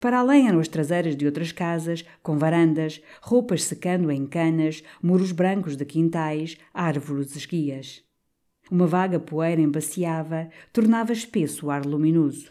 Para 0.00 0.20
além 0.20 0.48
eram 0.48 0.60
as 0.60 0.68
traseiras 0.68 1.14
de 1.14 1.26
outras 1.26 1.52
casas, 1.52 2.02
com 2.22 2.38
varandas, 2.38 3.02
roupas 3.20 3.64
secando 3.64 4.10
em 4.10 4.26
canas, 4.26 4.82
muros 5.02 5.30
brancos 5.30 5.76
de 5.76 5.84
quintais, 5.84 6.56
árvores 6.72 7.36
esguias. 7.36 8.02
Uma 8.70 8.86
vaga 8.86 9.20
poeira 9.20 9.60
embaciava, 9.60 10.48
tornava 10.72 11.12
espesso 11.12 11.66
o 11.66 11.70
ar 11.70 11.84
luminoso. 11.84 12.50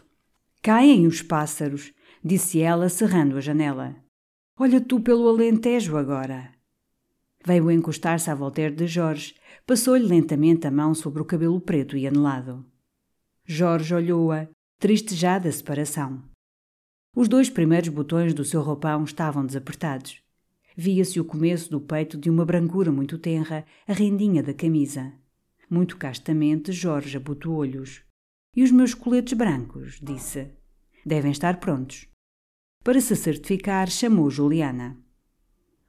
Caem 0.62 1.08
os 1.08 1.22
pássaros, 1.22 1.92
disse 2.22 2.60
ela, 2.60 2.88
cerrando 2.88 3.36
a 3.36 3.40
janela. 3.40 3.96
Olha 4.56 4.80
tu 4.80 5.00
pelo 5.00 5.28
alentejo 5.28 5.96
agora. 5.96 6.52
Veio 7.44 7.70
encostar-se 7.70 8.30
à 8.30 8.34
Voltaire 8.34 8.74
de 8.74 8.86
Jorge, 8.86 9.34
passou-lhe 9.66 10.06
lentamente 10.06 10.66
a 10.66 10.70
mão 10.70 10.94
sobre 10.94 11.20
o 11.22 11.24
cabelo 11.24 11.60
preto 11.60 11.96
e 11.96 12.06
anelado. 12.06 12.64
Jorge 13.44 13.94
olhou-a, 13.94 14.46
triste 14.78 15.14
já 15.16 15.38
da 15.38 15.50
separação. 15.50 16.29
Os 17.14 17.26
dois 17.26 17.50
primeiros 17.50 17.88
botões 17.88 18.32
do 18.32 18.44
seu 18.44 18.62
roupão 18.62 19.02
estavam 19.02 19.44
desapertados. 19.44 20.22
Via-se 20.76 21.18
o 21.18 21.24
começo 21.24 21.68
do 21.68 21.80
peito 21.80 22.16
de 22.16 22.30
uma 22.30 22.44
brancura 22.44 22.92
muito 22.92 23.18
tenra, 23.18 23.66
a 23.86 23.92
rendinha 23.92 24.44
da 24.44 24.54
camisa. 24.54 25.12
Muito 25.68 25.96
castamente, 25.96 26.70
Jorge 26.70 27.16
abotoou-lhes. 27.16 28.02
E 28.54 28.62
os 28.62 28.70
meus 28.70 28.94
coletes 28.94 29.32
brancos, 29.32 29.98
disse. 30.00 30.52
Devem 31.04 31.32
estar 31.32 31.58
prontos. 31.58 32.06
Para 32.84 33.00
se 33.00 33.16
certificar, 33.16 33.90
chamou 33.90 34.30
Juliana. 34.30 34.96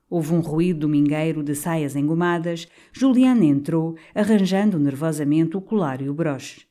Houve 0.10 0.34
um 0.34 0.40
ruído 0.42 0.82
domingueiro 0.82 1.44
de 1.44 1.56
saias 1.56 1.96
engomadas. 1.96 2.68
Juliana 2.92 3.46
entrou, 3.46 3.96
arranjando 4.14 4.80
nervosamente 4.80 5.56
o 5.56 5.62
colar 5.62 6.02
e 6.02 6.10
o 6.10 6.14
broche. 6.14 6.66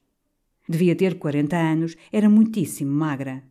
Devia 0.68 0.94
ter 0.94 1.18
quarenta 1.18 1.56
anos, 1.56 1.96
era 2.12 2.28
muitíssimo 2.28 2.92
magra. 2.92 3.49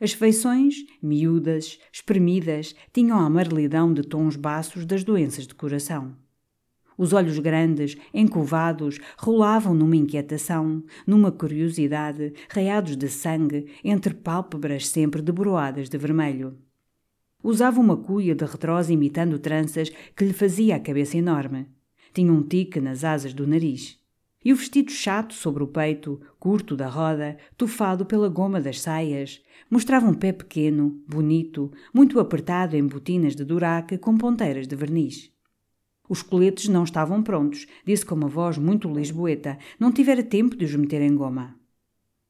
As 0.00 0.12
feições, 0.12 0.84
miúdas, 1.00 1.78
espremidas, 1.92 2.74
tinham 2.92 3.18
a 3.18 3.24
amarelidão 3.24 3.94
de 3.94 4.02
tons 4.02 4.34
baços 4.34 4.84
das 4.84 5.04
doenças 5.04 5.46
de 5.46 5.54
coração. 5.54 6.16
Os 6.96 7.12
olhos 7.12 7.38
grandes, 7.38 7.96
encovados, 8.12 8.98
rolavam 9.16 9.74
numa 9.74 9.96
inquietação, 9.96 10.82
numa 11.06 11.30
curiosidade, 11.30 12.32
raiados 12.48 12.96
de 12.96 13.08
sangue, 13.08 13.66
entre 13.82 14.14
pálpebras 14.14 14.88
sempre 14.88 15.22
deboroadas 15.22 15.88
de 15.88 15.98
vermelho. 15.98 16.56
Usava 17.42 17.80
uma 17.80 17.96
cuia 17.96 18.34
de 18.34 18.44
retrosa 18.44 18.92
imitando 18.92 19.38
tranças 19.38 19.90
que 20.16 20.24
lhe 20.24 20.32
fazia 20.32 20.76
a 20.76 20.80
cabeça 20.80 21.16
enorme. 21.16 21.66
Tinha 22.12 22.32
um 22.32 22.42
tique 22.42 22.80
nas 22.80 23.04
asas 23.04 23.34
do 23.34 23.46
nariz. 23.46 24.00
E 24.44 24.52
o 24.52 24.56
vestido 24.56 24.92
chato 24.92 25.32
sobre 25.32 25.62
o 25.62 25.66
peito, 25.66 26.20
curto 26.38 26.76
da 26.76 26.86
roda, 26.88 27.38
tufado 27.56 28.04
pela 28.04 28.28
goma 28.28 28.60
das 28.60 28.80
saias, 28.80 29.42
mostrava 29.70 30.06
um 30.06 30.14
pé 30.14 30.32
pequeno, 30.32 31.02
bonito, 31.08 31.72
muito 31.94 32.20
apertado 32.20 32.76
em 32.76 32.86
botinas 32.86 33.34
de 33.34 33.44
duraque 33.44 33.96
com 33.96 34.18
ponteiras 34.18 34.66
de 34.66 34.76
verniz. 34.76 35.32
Os 36.08 36.22
coletes 36.22 36.68
não 36.68 36.84
estavam 36.84 37.22
prontos, 37.22 37.66
disse 37.86 38.04
com 38.04 38.14
uma 38.14 38.28
voz 38.28 38.58
muito 38.58 38.92
lisboeta. 38.92 39.56
Não 39.80 39.90
tivera 39.90 40.22
tempo 40.22 40.54
de 40.54 40.66
os 40.66 40.74
meter 40.74 41.00
em 41.00 41.16
goma. 41.16 41.58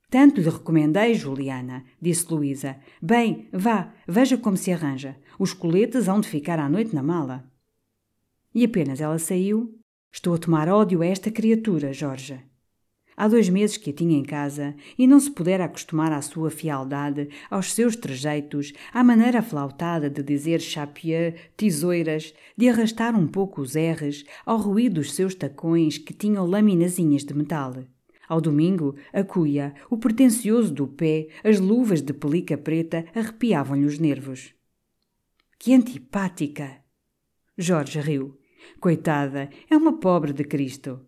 Tanto 0.09 0.41
lhe 0.41 0.49
recomendei, 0.49 1.15
Juliana, 1.15 1.85
disse 2.01 2.33
Luísa. 2.33 2.77
Bem, 3.03 3.49
vá, 3.53 3.93
veja 4.07 4.39
como 4.39 4.57
se 4.57 4.71
arranja. 4.71 5.17
Os 5.39 5.53
coletes 5.53 6.09
hão 6.09 6.21
de 6.21 6.29
ficar 6.29 6.61
à 6.61 6.69
noite 6.69 6.95
na 6.95 7.03
mala. 7.03 7.51
E 8.55 8.65
apenas 8.65 9.01
ela 9.01 9.19
saiu, 9.19 9.77
Estou 10.15 10.33
a 10.33 10.39
tomar 10.39 10.69
ódio 10.69 11.03
a 11.03 11.07
esta 11.07 11.29
criatura, 11.29 11.93
Jorge. 11.93 12.39
Há 13.17 13.27
dois 13.27 13.49
meses 13.49 13.77
que 13.77 13.91
a 13.91 13.93
tinha 13.93 14.17
em 14.17 14.23
casa 14.23 14.77
e 14.97 15.09
não 15.09 15.19
se 15.19 15.29
pudera 15.29 15.65
acostumar 15.65 16.13
à 16.13 16.23
sua 16.23 16.53
fialdade, 16.53 17.29
aos 17.51 17.73
seus 17.73 17.97
trejeitos, 17.97 18.73
à 18.93 19.03
maneira 19.03 19.41
aflautada 19.41 20.09
de 20.09 20.23
dizer 20.23 20.61
chapieux, 20.61 21.35
tesouras, 21.57 22.33
de 22.57 22.69
arrastar 22.69 23.19
um 23.19 23.27
pouco 23.27 23.61
os 23.61 23.75
R's, 23.75 24.25
ao 24.47 24.57
ruído 24.57 25.01
dos 25.01 25.13
seus 25.15 25.35
tacões 25.35 25.99
que 25.99 26.15
tinham 26.15 26.47
laminazinhas 26.47 27.25
de 27.25 27.35
metal. 27.35 27.75
Ao 28.29 28.41
domingo, 28.41 28.95
a 29.13 29.25
cuia, 29.25 29.75
o 29.91 29.99
pretencioso 29.99 30.73
do 30.73 30.87
pé, 30.87 31.27
as 31.43 31.59
luvas 31.59 32.01
de 32.01 32.13
pelica 32.13 32.57
preta 32.57 33.05
arrepiavam-lhe 33.17 33.85
os 33.85 33.99
nervos. 33.99 34.55
Que 35.59 35.75
antipática! 35.75 36.85
Jorge 37.59 37.99
riu. 37.99 38.39
Coitada, 38.81 39.49
é 39.71 39.77
uma 39.77 39.99
pobre 39.99 40.33
de 40.33 40.45
Cristo. 40.45 41.01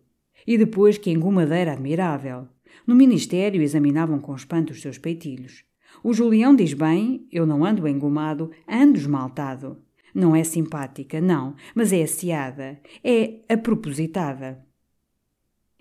E 0.45 0.57
depois 0.57 0.97
que 0.97 1.11
engomadeira 1.11 1.73
admirável. 1.73 2.47
No 2.85 2.95
ministério 2.95 3.61
examinavam 3.61 4.19
com 4.19 4.35
espanto 4.35 4.71
os 4.71 4.81
seus 4.81 4.97
peitilhos. 4.97 5.63
O 6.03 6.13
Julião 6.13 6.55
diz 6.55 6.73
bem, 6.73 7.27
eu 7.31 7.45
não 7.45 7.65
ando 7.65 7.87
engomado, 7.87 8.51
ando 8.67 8.97
esmaltado. 8.97 9.81
Não 10.13 10.35
é 10.35 10.43
simpática, 10.43 11.19
não, 11.19 11.55
mas 11.75 11.91
é 11.91 12.03
asseada, 12.03 12.79
é 13.03 13.41
apropositada. 13.49 14.65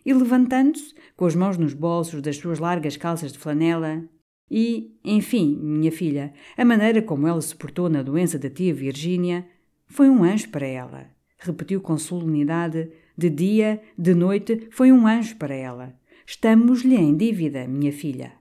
E 0.05 0.13
levantando-se, 0.13 0.95
com 1.17 1.27
as 1.27 1.35
mãos 1.35 1.57
nos 1.57 1.75
bolsos 1.75 2.21
das 2.23 2.37
suas 2.37 2.59
largas 2.59 2.97
calças 2.97 3.33
de 3.33 3.39
flanela, 3.39 4.05
e, 4.51 4.97
enfim, 5.05 5.59
minha 5.61 5.91
filha, 5.91 6.33
a 6.57 6.65
maneira 6.65 7.03
como 7.03 7.27
ela 7.27 7.41
se 7.41 7.55
portou 7.57 7.89
na 7.89 8.03
doença 8.03 8.39
da 8.39 8.49
tia 8.49 8.73
Virgínia 8.73 9.47
foi 9.87 10.09
um 10.09 10.23
anjo 10.23 10.49
para 10.51 10.67
ela 10.67 11.16
repetiu 11.39 11.81
com 11.81 11.97
solenidade. 11.97 12.91
De 13.17 13.31
dia, 13.31 13.81
de 13.97 14.15
noite, 14.15 14.69
foi 14.71 14.93
um 14.93 15.07
anjo 15.07 15.37
para 15.37 15.55
ela. 15.55 15.95
Estamos-lhe 16.27 16.97
em 16.97 17.17
dívida, 17.17 17.67
minha 17.67 17.93
filha. 17.93 18.33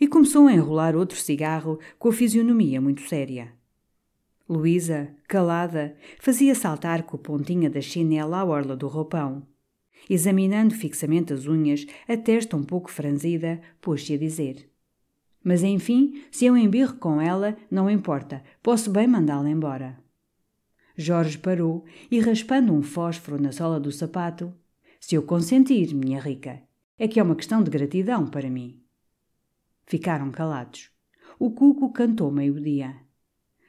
E 0.00 0.06
começou 0.06 0.46
a 0.46 0.52
enrolar 0.52 0.94
outro 0.94 1.18
cigarro 1.18 1.78
com 1.98 2.08
a 2.08 2.12
fisionomia 2.12 2.80
muito 2.80 3.02
séria. 3.02 3.52
Luísa, 4.48 5.10
calada, 5.26 5.96
fazia 6.20 6.54
saltar 6.54 7.02
com 7.02 7.16
a 7.16 7.18
pontinha 7.18 7.68
da 7.68 7.80
chinela 7.80 8.38
à 8.38 8.44
orla 8.44 8.76
do 8.76 8.86
roupão. 8.86 9.42
Examinando 10.08 10.74
fixamente 10.74 11.32
as 11.32 11.48
unhas, 11.48 11.84
a 12.06 12.16
testa 12.16 12.56
um 12.56 12.62
pouco 12.62 12.90
franzida, 12.90 13.60
pôs-se 13.80 14.14
a 14.14 14.18
dizer: 14.18 14.70
Mas 15.42 15.64
enfim, 15.64 16.22
se 16.30 16.46
eu 16.46 16.56
embirro 16.56 16.94
com 16.94 17.20
ela, 17.20 17.56
não 17.68 17.90
importa, 17.90 18.42
posso 18.62 18.90
bem 18.90 19.08
mandá-la 19.08 19.50
embora. 19.50 19.98
Jorge 20.96 21.36
parou 21.36 21.84
e, 22.10 22.18
raspando 22.18 22.72
um 22.72 22.82
fósforo 22.82 23.40
na 23.40 23.52
sola 23.52 23.78
do 23.78 23.92
sapato, 23.92 24.54
se 24.98 25.14
eu 25.14 25.22
consentir, 25.22 25.94
minha 25.94 26.18
rica, 26.18 26.62
é 26.98 27.06
que 27.06 27.20
é 27.20 27.22
uma 27.22 27.36
questão 27.36 27.62
de 27.62 27.70
gratidão 27.70 28.26
para 28.26 28.48
mim. 28.48 28.80
Ficaram 29.86 30.30
calados. 30.30 30.90
O 31.38 31.50
cuco 31.50 31.92
cantou 31.92 32.30
meio-dia. 32.30 32.96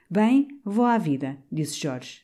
Bem, 0.09 0.47
vou 0.63 0.85
à 0.85 0.97
vida, 0.97 1.37
disse 1.51 1.77
Jorge. 1.79 2.21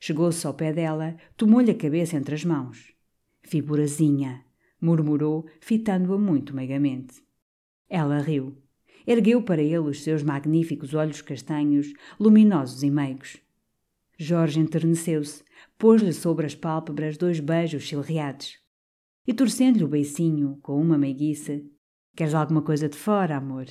Chegou-se 0.00 0.46
ao 0.46 0.54
pé 0.54 0.72
dela, 0.72 1.16
tomou-lhe 1.36 1.70
a 1.70 1.74
cabeça 1.74 2.16
entre 2.16 2.34
as 2.34 2.44
mãos. 2.44 2.94
Figurazinha, 3.42 4.42
murmurou, 4.80 5.46
fitando-a 5.60 6.18
muito 6.18 6.56
meigamente. 6.56 7.22
Ela 7.88 8.20
riu. 8.20 8.56
Ergueu 9.06 9.42
para 9.42 9.62
ele 9.62 9.78
os 9.78 10.02
seus 10.02 10.22
magníficos 10.22 10.94
olhos 10.94 11.20
castanhos, 11.20 11.92
luminosos 12.18 12.82
e 12.82 12.90
meigos. 12.90 13.38
Jorge 14.16 14.60
enterneceu-se, 14.60 15.44
pôs-lhe 15.78 16.12
sobre 16.12 16.46
as 16.46 16.54
pálpebras 16.54 17.16
dois 17.16 17.40
beijos 17.40 17.82
chilreados. 17.82 18.58
E 19.26 19.34
torcendo-lhe 19.34 19.84
o 19.84 19.88
beicinho, 19.88 20.58
com 20.62 20.80
uma 20.80 20.96
meiguice, 20.96 21.70
Queres 22.16 22.32
alguma 22.32 22.62
coisa 22.62 22.88
de 22.88 22.96
fora, 22.96 23.36
amor? 23.36 23.66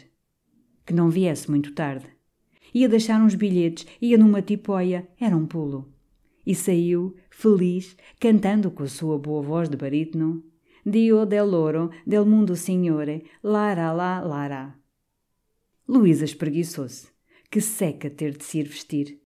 Que 0.85 0.93
não 0.93 1.09
viesse 1.09 1.49
muito 1.49 1.73
tarde. 1.73 2.05
Ia 2.75 2.87
deixar 2.87 3.19
uns 3.19 3.33
bilhetes, 3.33 3.87
ia 3.99 4.19
numa 4.19 4.39
tipóia, 4.39 5.09
era 5.19 5.35
um 5.35 5.47
pulo. 5.47 5.91
E 6.45 6.53
saiu, 6.53 7.15
feliz, 7.31 7.97
cantando 8.19 8.69
com 8.69 8.83
a 8.83 8.87
sua 8.87 9.17
boa 9.17 9.41
voz 9.41 9.67
de 9.67 9.75
barítono, 9.75 10.43
Dio 10.85 11.25
del 11.25 11.49
loro, 11.49 11.89
del 12.05 12.23
mundo 12.25 12.55
signore, 12.55 13.25
lara 13.43 13.91
lá, 13.91 14.21
lara. 14.21 14.75
Luísa 15.87 16.25
espreguiçou-se. 16.25 17.07
Que 17.49 17.59
seca 17.59 18.11
ter 18.11 18.37
de 18.37 18.43
se 18.43 18.59
ir 18.59 18.67
vestir. 18.67 19.24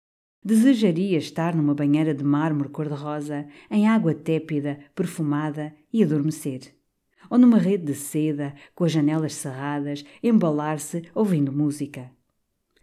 Desejaria 0.48 1.18
estar 1.18 1.54
numa 1.54 1.76
banheira 1.76 2.14
de 2.14 2.24
mármore 2.24 2.70
cor-de-rosa, 2.70 3.46
em 3.70 3.86
água 3.86 4.16
tépida, 4.16 4.80
perfumada 4.96 5.76
e 5.92 6.02
adormecer. 6.02 6.74
Ou 7.30 7.38
numa 7.38 7.58
rede 7.58 7.88
de 7.88 7.94
seda, 7.94 8.56
com 8.74 8.86
as 8.86 8.94
janelas 8.94 9.34
cerradas, 9.34 10.06
embalar-se 10.24 11.04
ouvindo 11.14 11.52
música. 11.52 12.10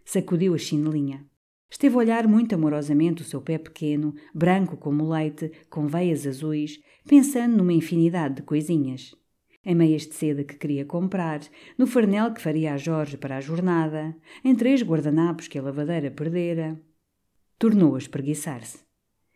Sacudiu 0.05 0.53
a 0.53 0.59
chinelinha. 0.59 1.25
Esteve 1.67 1.95
a 1.95 1.97
olhar 1.97 2.27
muito 2.27 2.53
amorosamente 2.53 3.23
o 3.23 3.25
seu 3.25 3.41
pé 3.41 3.57
pequeno, 3.57 4.13
branco 4.31 4.77
como 4.77 5.09
leite, 5.09 5.51
com 5.67 5.87
veias 5.87 6.27
azuis, 6.27 6.79
pensando 7.07 7.57
numa 7.57 7.73
infinidade 7.73 8.35
de 8.35 8.41
coisinhas. 8.43 9.15
Em 9.65 9.73
meias 9.73 10.03
de 10.03 10.13
seda 10.13 10.43
que 10.43 10.55
queria 10.55 10.85
comprar, 10.85 11.41
no 11.79 11.87
farnel 11.87 12.31
que 12.31 12.43
faria 12.43 12.75
a 12.75 12.77
Jorge 12.77 13.17
para 13.17 13.37
a 13.37 13.41
jornada, 13.41 14.15
em 14.43 14.53
três 14.53 14.83
guardanapos 14.83 15.47
que 15.47 15.57
a 15.57 15.63
lavadeira 15.63 16.11
perdera, 16.11 16.79
tornou 17.57 17.95
a 17.95 17.97
espreguiçar-se. 17.97 18.83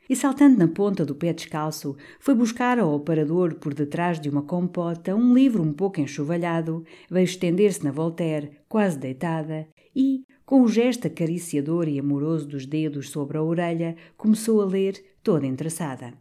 e, 0.10 0.16
saltando 0.16 0.58
na 0.58 0.68
ponta 0.68 1.06
do 1.06 1.14
pé 1.14 1.32
descalço, 1.32 1.96
foi 2.20 2.34
buscar 2.34 2.80
ao 2.80 2.94
operador 2.94 3.56
por 3.56 3.76
detrás 3.76 4.20
de 4.20 4.28
uma 4.28 4.42
compota 4.42 5.16
um 5.16 5.34
livro 5.36 5.62
um 5.62 5.72
pouco 5.72 6.02
enxovalhado, 6.02 6.84
veio 7.10 7.26
estender-se 7.26 7.84
na 7.84 7.92
Voltaire, 7.92 8.58
quase 8.68 8.98
deitada, 8.98 9.68
e, 9.96 10.24
com 10.46 10.64
o 10.64 10.68
gesto 10.68 11.06
acariciador 11.06 11.88
e 11.88 12.00
amoroso 12.00 12.48
dos 12.48 12.66
dedos 12.66 13.12
sobre 13.12 13.38
a 13.38 13.44
orelha, 13.44 13.96
começou 14.18 14.62
a 14.62 14.66
ler, 14.66 14.96
toda 15.22 15.46
interessada. 15.46 16.14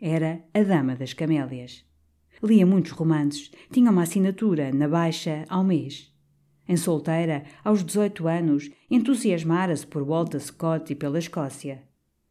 Era 0.00 0.42
A 0.54 0.62
Dama 0.62 0.96
das 0.96 1.12
Camélias. 1.12 1.84
Lia 2.42 2.64
muitos 2.64 2.92
romances, 2.92 3.50
tinha 3.70 3.90
uma 3.90 4.04
assinatura, 4.04 4.72
na 4.72 4.88
baixa, 4.88 5.44
ao 5.46 5.62
mês. 5.62 6.09
Em 6.70 6.76
solteira, 6.76 7.42
aos 7.64 7.82
18 7.82 8.28
anos, 8.28 8.70
entusiasmara-se 8.88 9.84
por 9.84 10.04
Walter 10.04 10.38
Scott 10.38 10.92
e 10.92 10.94
pela 10.94 11.18
Escócia. 11.18 11.82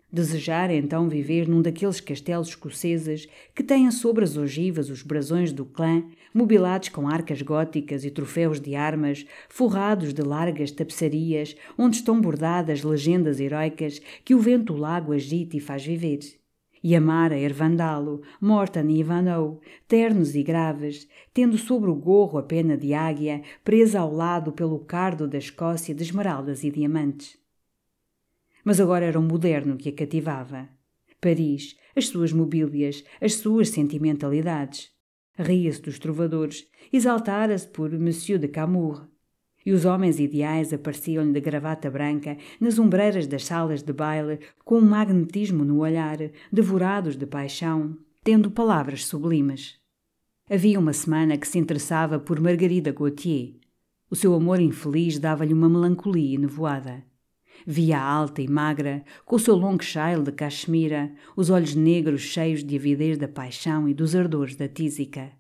Desejara 0.09 0.73
então 0.73 1.09
viver 1.09 1.45
num 1.45 1.61
daqueles 1.61 1.99
castelos 1.99 2.47
escoceses 2.47 3.27
que 3.53 3.61
têm 3.61 3.91
sobre 3.91 4.23
as 4.23 4.37
ogivas 4.37 4.89
os 4.89 5.03
brasões 5.03 5.51
do 5.51 5.65
clã, 5.65 6.05
mobilados 6.33 6.87
com 6.87 7.05
arcas 7.05 7.41
góticas 7.41 8.05
e 8.05 8.09
troféus 8.09 8.61
de 8.61 8.75
armas, 8.75 9.25
forrados 9.49 10.13
de 10.13 10.21
largas 10.21 10.71
tapeçarias, 10.71 11.53
onde 11.77 11.97
estão 11.97 12.21
bordadas 12.21 12.81
legendas 12.81 13.41
heroicas 13.41 13.99
que 14.23 14.33
o 14.33 14.39
vento 14.39 14.73
lago 14.73 15.11
agita 15.11 15.57
e 15.57 15.59
faz 15.59 15.85
viver. 15.85 16.38
E 16.81 16.95
amara 16.95 17.37
Ervandalo, 17.37 18.21
Morton 18.39 18.87
e 18.89 18.99
Ivanhoe, 18.99 19.59
ternos 19.87 20.33
e 20.33 20.43
graves, 20.43 21.09
tendo 21.33 21.57
sobre 21.57 21.89
o 21.89 21.95
gorro 21.95 22.37
a 22.37 22.43
pena 22.43 22.77
de 22.77 22.93
águia, 22.93 23.41
presa 23.63 23.99
ao 23.99 24.13
lado 24.13 24.53
pelo 24.53 24.79
cardo 24.79 25.27
da 25.27 25.37
Escócia 25.37 25.93
de 25.93 26.03
esmeraldas 26.03 26.63
e 26.63 26.71
diamantes. 26.71 27.37
Mas 28.63 28.79
agora 28.79 29.05
era 29.05 29.19
o 29.19 29.23
moderno 29.23 29.75
que 29.75 29.89
a 29.89 29.93
cativava. 29.93 30.69
Paris, 31.19 31.77
as 31.95 32.07
suas 32.07 32.31
mobílias, 32.31 33.03
as 33.19 33.35
suas 33.35 33.69
sentimentalidades. 33.69 34.91
Ria-se 35.37 35.81
dos 35.81 35.99
trovadores, 35.99 36.69
exaltara-se 36.91 37.67
por 37.67 37.91
Monsieur 37.97 38.39
de 38.39 38.47
Camours. 38.47 39.08
E 39.65 39.71
os 39.71 39.85
homens 39.85 40.19
ideais 40.19 40.71
apareciam-lhe 40.73 41.33
de 41.33 41.41
gravata 41.41 41.89
branca 41.91 42.37
nas 42.59 42.79
ombreiras 42.79 43.27
das 43.27 43.45
salas 43.45 43.83
de 43.83 43.91
baile, 43.91 44.39
com 44.63 44.79
um 44.79 44.89
magnetismo 44.89 45.65
no 45.65 45.79
olhar, 45.79 46.17
devorados 46.51 47.15
de 47.15 47.25
paixão, 47.25 47.97
tendo 48.23 48.49
palavras 48.49 49.05
sublimes. 49.05 49.77
Havia 50.49 50.79
uma 50.79 50.93
semana 50.93 51.37
que 51.37 51.47
se 51.47 51.59
interessava 51.59 52.19
por 52.19 52.39
Margarida 52.39 52.91
Gautier. 52.91 53.53
O 54.09 54.15
seu 54.15 54.33
amor 54.33 54.59
infeliz 54.59 55.19
dava-lhe 55.19 55.53
uma 55.53 55.69
melancolia 55.69 56.35
enevoada. 56.35 57.03
Via 57.67 58.01
alta 58.01 58.41
e 58.41 58.47
magra, 58.47 59.03
com 59.25 59.35
o 59.35 59.39
seu 59.39 59.55
longo 59.55 59.83
chale 59.83 60.23
de 60.23 60.31
cachemira, 60.31 61.13
os 61.35 61.49
olhos 61.49 61.75
negros 61.75 62.21
cheios 62.21 62.63
de 62.63 62.75
avidez 62.77 63.17
da 63.17 63.27
paixão 63.27 63.87
e 63.87 63.93
dos 63.93 64.15
ardores 64.15 64.55
da 64.55 64.67
tísica. 64.67 65.31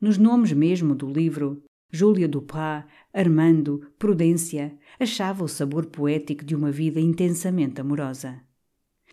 Nos 0.00 0.18
nomes 0.18 0.52
mesmo 0.52 0.94
do 0.94 1.08
livro, 1.08 1.62
Júlia 1.94 2.26
Duprat, 2.26 2.86
Armando, 3.12 3.86
Prudência, 3.98 4.74
achava 4.98 5.44
o 5.44 5.48
sabor 5.48 5.84
poético 5.84 6.42
de 6.42 6.56
uma 6.56 6.72
vida 6.72 6.98
intensamente 6.98 7.82
amorosa. 7.82 8.40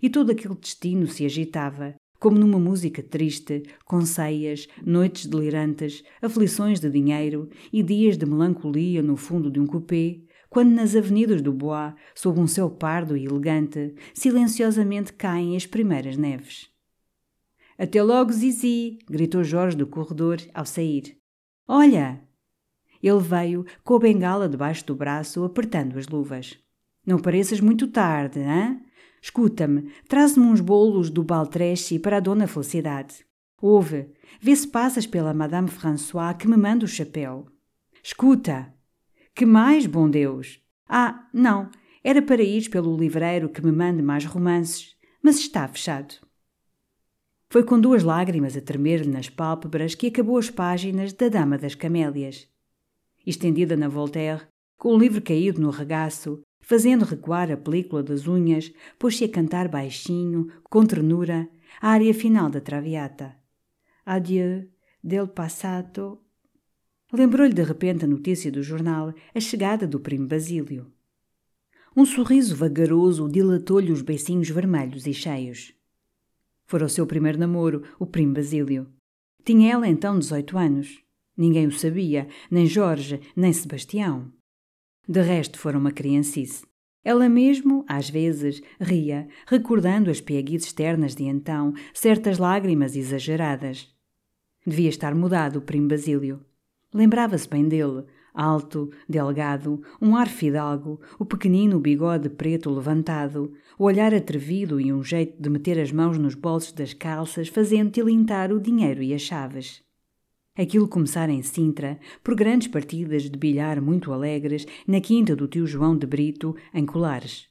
E 0.01 0.09
todo 0.09 0.31
aquele 0.31 0.55
destino 0.55 1.05
se 1.05 1.25
agitava, 1.25 1.95
como 2.17 2.39
numa 2.39 2.57
música 2.57 3.03
triste, 3.03 3.63
com 3.83 4.05
ceias, 4.05 4.65
noites 4.85 5.25
delirantes, 5.25 6.03
aflições 6.21 6.79
de 6.79 6.89
dinheiro 6.89 7.49
e 7.71 7.83
dias 7.83 8.17
de 8.17 8.25
melancolia 8.25 9.01
no 9.01 9.17
fundo 9.17 9.51
de 9.51 9.59
um 9.59 9.67
coupé, 9.67 10.21
quando 10.49 10.71
nas 10.71 10.95
avenidas 10.95 11.41
do 11.41 11.51
Bois, 11.51 11.93
sob 12.15 12.39
um 12.39 12.47
céu 12.47 12.69
pardo 12.69 13.17
e 13.17 13.25
elegante, 13.25 13.93
silenciosamente 14.13 15.11
caem 15.11 15.57
as 15.57 15.65
primeiras 15.65 16.15
neves. 16.15 16.69
Até 17.77 18.01
logo, 18.01 18.31
Zizi! 18.31 18.99
gritou 19.09 19.43
Jorge 19.43 19.75
do 19.75 19.85
corredor 19.85 20.37
ao 20.53 20.65
sair. 20.65 21.17
Olha! 21.67 22.28
Ele 23.01 23.19
veio, 23.19 23.65
com 23.83 23.95
a 23.95 23.99
bengala 23.99 24.49
debaixo 24.49 24.85
do 24.85 24.95
braço, 24.95 25.43
apertando 25.43 25.97
as 25.97 26.07
luvas. 26.07 26.57
Não 27.05 27.19
pareças 27.19 27.59
muito 27.59 27.87
tarde, 27.87 28.39
hã? 28.39 28.79
Escuta-me, 29.21 29.91
traz-me 30.07 30.45
uns 30.45 30.61
bolos 30.61 31.09
do 31.09 31.23
Baltreschi 31.23 31.99
para 31.99 32.17
a 32.17 32.19
Dona 32.19 32.47
Felicidade. 32.47 33.25
Ouve, 33.61 34.09
vê 34.39 34.55
se 34.55 34.67
passas 34.67 35.05
pela 35.05 35.33
Madame 35.33 35.67
François 35.67 36.33
que 36.37 36.47
me 36.47 36.55
manda 36.55 36.85
o 36.85 36.87
chapéu. 36.87 37.47
Escuta! 38.01 38.73
Que 39.35 39.45
mais, 39.45 39.85
bom 39.85 40.09
Deus? 40.09 40.61
Ah, 40.87 41.27
não, 41.33 41.69
era 42.03 42.21
para 42.21 42.41
ir 42.41 42.69
pelo 42.69 42.97
livreiro 42.97 43.49
que 43.49 43.63
me 43.63 43.71
mande 43.71 44.01
mais 44.01 44.25
romances, 44.25 44.95
mas 45.21 45.37
está 45.37 45.67
fechado. 45.67 46.15
Foi 47.49 47.63
com 47.63 47.79
duas 47.79 48.03
lágrimas 48.03 48.55
a 48.55 48.61
tremer-lhe 48.61 49.09
nas 49.09 49.29
pálpebras 49.29 49.95
que 49.95 50.07
acabou 50.07 50.37
as 50.37 50.49
páginas 50.49 51.13
da 51.13 51.29
Dama 51.29 51.57
das 51.57 51.75
Camélias. 51.75 52.47
Estendida 53.25 53.75
na 53.75 53.87
Voltaire, 53.87 54.47
com 54.77 54.95
o 54.95 54.99
livro 54.99 55.21
caído 55.21 55.61
no 55.61 55.69
regaço, 55.69 56.41
fazendo 56.61 57.05
recuar 57.05 57.51
a 57.51 57.57
película 57.57 58.01
das 58.01 58.27
unhas, 58.27 58.71
pôs-se 58.97 59.23
a 59.23 59.29
cantar 59.29 59.67
baixinho, 59.67 60.47
com 60.63 60.85
ternura, 60.85 61.49
a 61.81 61.89
área 61.89 62.13
final 62.13 62.49
da 62.49 62.61
Traviata. 62.61 63.35
Adieu, 64.05 64.67
del 65.03 65.27
passato 65.27 66.19
Lembrou-lhe 67.11 67.53
de 67.53 67.63
repente 67.63 68.05
a 68.05 68.07
notícia 68.07 68.51
do 68.51 68.61
jornal, 68.61 69.13
a 69.33 69.39
chegada 69.39 69.87
do 69.87 69.99
primo 69.99 70.27
Basílio. 70.27 70.91
Um 71.95 72.05
sorriso 72.05 72.55
vagaroso 72.55 73.27
dilatou-lhe 73.27 73.91
os 73.91 74.03
beicinhos 74.03 74.49
vermelhos 74.49 75.07
e 75.07 75.13
cheios. 75.13 75.73
Fora 76.67 76.85
o 76.85 76.89
seu 76.89 77.07
primeiro 77.07 77.39
namoro, 77.39 77.81
o 77.97 78.05
primo 78.05 78.35
Basílio. 78.35 78.87
Tinha 79.43 79.71
ela 79.71 79.87
então 79.87 80.19
18 80.19 80.55
anos. 80.55 81.03
Ninguém 81.39 81.67
o 81.67 81.71
sabia, 81.71 82.27
nem 82.51 82.65
Jorge, 82.65 83.21
nem 83.33 83.53
Sebastião. 83.53 84.29
De 85.07 85.21
resto, 85.21 85.57
fora 85.57 85.77
uma 85.77 85.89
criancice. 85.89 86.65
Ela 87.01 87.29
mesmo, 87.29 87.85
às 87.87 88.09
vezes, 88.09 88.61
ria, 88.77 89.25
recordando 89.47 90.11
as 90.11 90.19
pieguices 90.19 90.73
ternas 90.73 91.15
de 91.15 91.23
então, 91.23 91.73
certas 91.93 92.37
lágrimas 92.37 92.93
exageradas. 92.93 93.87
Devia 94.67 94.89
estar 94.89 95.15
mudado 95.15 95.59
o 95.59 95.61
primo 95.61 95.87
Basílio. 95.87 96.43
Lembrava-se 96.93 97.47
bem 97.47 97.69
dele, 97.69 98.03
alto, 98.33 98.91
delgado, 99.07 99.81
um 100.01 100.17
ar 100.17 100.27
fidalgo, 100.27 100.99
o 101.17 101.23
pequenino 101.23 101.79
bigode 101.79 102.27
preto 102.27 102.69
levantado, 102.69 103.53
o 103.77 103.85
olhar 103.85 104.13
atrevido 104.13 104.77
e 104.77 104.91
um 104.91 105.01
jeito 105.01 105.41
de 105.41 105.49
meter 105.49 105.79
as 105.79 105.93
mãos 105.93 106.17
nos 106.17 106.35
bolsos 106.35 106.73
das 106.73 106.93
calças, 106.93 107.47
fazendo 107.47 107.91
tilintar 107.91 108.51
o 108.51 108.59
dinheiro 108.59 109.01
e 109.01 109.13
as 109.13 109.21
chaves. 109.21 109.87
Aquilo 110.59 110.89
começara 110.89 111.31
em 111.31 111.41
Sintra, 111.41 111.97
por 112.21 112.35
grandes 112.35 112.67
partidas 112.67 113.29
de 113.29 113.37
bilhar 113.37 113.81
muito 113.81 114.11
alegres, 114.11 114.67
na 114.85 114.99
quinta 114.99 115.33
do 115.33 115.47
tio 115.47 115.65
João 115.65 115.97
de 115.97 116.05
Brito, 116.05 116.53
em 116.73 116.85
Colares. 116.85 117.47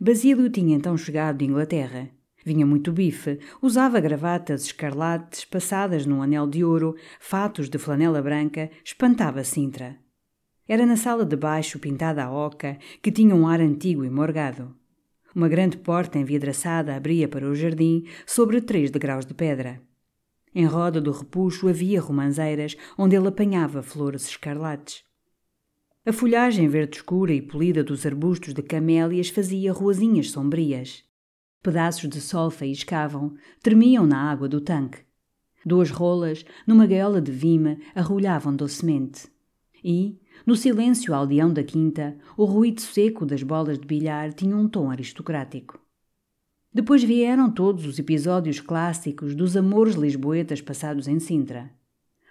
Basílio 0.00 0.48
tinha 0.48 0.76
então 0.76 0.96
chegado 0.96 1.38
de 1.38 1.44
Inglaterra. 1.44 2.08
Vinha 2.44 2.64
muito 2.64 2.92
bife, 2.92 3.40
usava 3.60 3.98
gravatas 3.98 4.62
escarlates 4.62 5.44
passadas 5.44 6.06
num 6.06 6.22
anel 6.22 6.46
de 6.46 6.62
ouro, 6.62 6.94
fatos 7.18 7.68
de 7.68 7.78
flanela 7.78 8.22
branca, 8.22 8.70
espantava 8.84 9.42
Sintra. 9.42 9.96
Era 10.68 10.86
na 10.86 10.96
sala 10.96 11.24
de 11.24 11.34
baixo, 11.34 11.80
pintada 11.80 12.22
a 12.22 12.32
oca, 12.32 12.78
que 13.02 13.10
tinha 13.10 13.34
um 13.34 13.48
ar 13.48 13.60
antigo 13.60 14.04
e 14.04 14.08
morgado. 14.08 14.72
Uma 15.34 15.48
grande 15.48 15.78
porta 15.78 16.16
envidraçada 16.16 16.94
abria 16.94 17.26
para 17.26 17.50
o 17.50 17.56
jardim, 17.56 18.04
sobre 18.24 18.60
três 18.60 18.92
degraus 18.92 19.26
de 19.26 19.34
pedra. 19.34 19.82
Em 20.54 20.64
roda 20.64 21.00
do 21.00 21.12
repuxo 21.12 21.68
havia 21.68 22.00
romanzeiras, 22.00 22.76
onde 22.96 23.14
ele 23.14 23.28
apanhava 23.28 23.82
flores 23.82 24.28
escarlates. 24.28 25.04
A 26.04 26.12
folhagem 26.12 26.68
verde 26.68 26.98
escura 26.98 27.34
e 27.34 27.42
polida 27.42 27.82
dos 27.82 28.06
arbustos 28.06 28.54
de 28.54 28.62
camélias 28.62 29.28
fazia 29.28 29.72
ruazinhas 29.72 30.30
sombrias. 30.30 31.04
Pedaços 31.62 32.08
de 32.08 32.20
sol 32.20 32.48
faiscavam, 32.48 33.34
tremiam 33.60 34.06
na 34.06 34.30
água 34.30 34.48
do 34.48 34.60
tanque. 34.60 34.98
Duas 35.64 35.90
rolas, 35.90 36.44
numa 36.64 36.86
gaiola 36.86 37.20
de 37.20 37.32
vime, 37.32 37.80
arrulhavam 37.92 38.54
docemente. 38.54 39.28
E, 39.82 40.16
no 40.46 40.54
silêncio 40.54 41.12
aldeão 41.12 41.52
da 41.52 41.64
quinta, 41.64 42.16
o 42.36 42.44
ruído 42.44 42.80
seco 42.80 43.26
das 43.26 43.42
bolas 43.42 43.76
de 43.76 43.84
bilhar 43.84 44.32
tinha 44.32 44.56
um 44.56 44.68
tom 44.68 44.90
aristocrático. 44.90 45.80
Depois 46.76 47.02
vieram 47.02 47.50
todos 47.50 47.86
os 47.86 47.98
episódios 47.98 48.60
clássicos 48.60 49.34
dos 49.34 49.56
amores 49.56 49.94
lisboetas 49.94 50.60
passados 50.60 51.08
em 51.08 51.18
Sintra. 51.18 51.70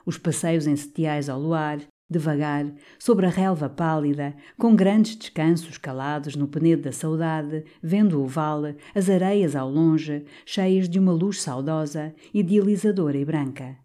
Os 0.06 0.20
passeios 0.20 0.68
em 0.68 0.76
setiais 0.76 1.30
ao 1.30 1.40
luar, 1.40 1.80
devagar, 2.08 2.72
sobre 3.00 3.26
a 3.26 3.30
relva 3.30 3.68
pálida, 3.68 4.36
com 4.56 4.76
grandes 4.76 5.16
descansos 5.16 5.80
calados 5.80 6.36
no 6.36 6.48
penedo 6.48 6.84
da 6.84 6.92
saudade, 6.92 7.66
vendo 7.82 8.22
o 8.22 8.28
vale, 8.28 8.76
as 8.94 9.10
areias 9.10 9.56
ao 9.56 9.68
longe, 9.68 10.24
cheias 10.46 10.88
de 10.88 11.00
uma 11.00 11.12
luz 11.12 11.42
saudosa, 11.42 12.14
idealizadora 12.32 13.18
e 13.18 13.26
branca. 13.26 13.76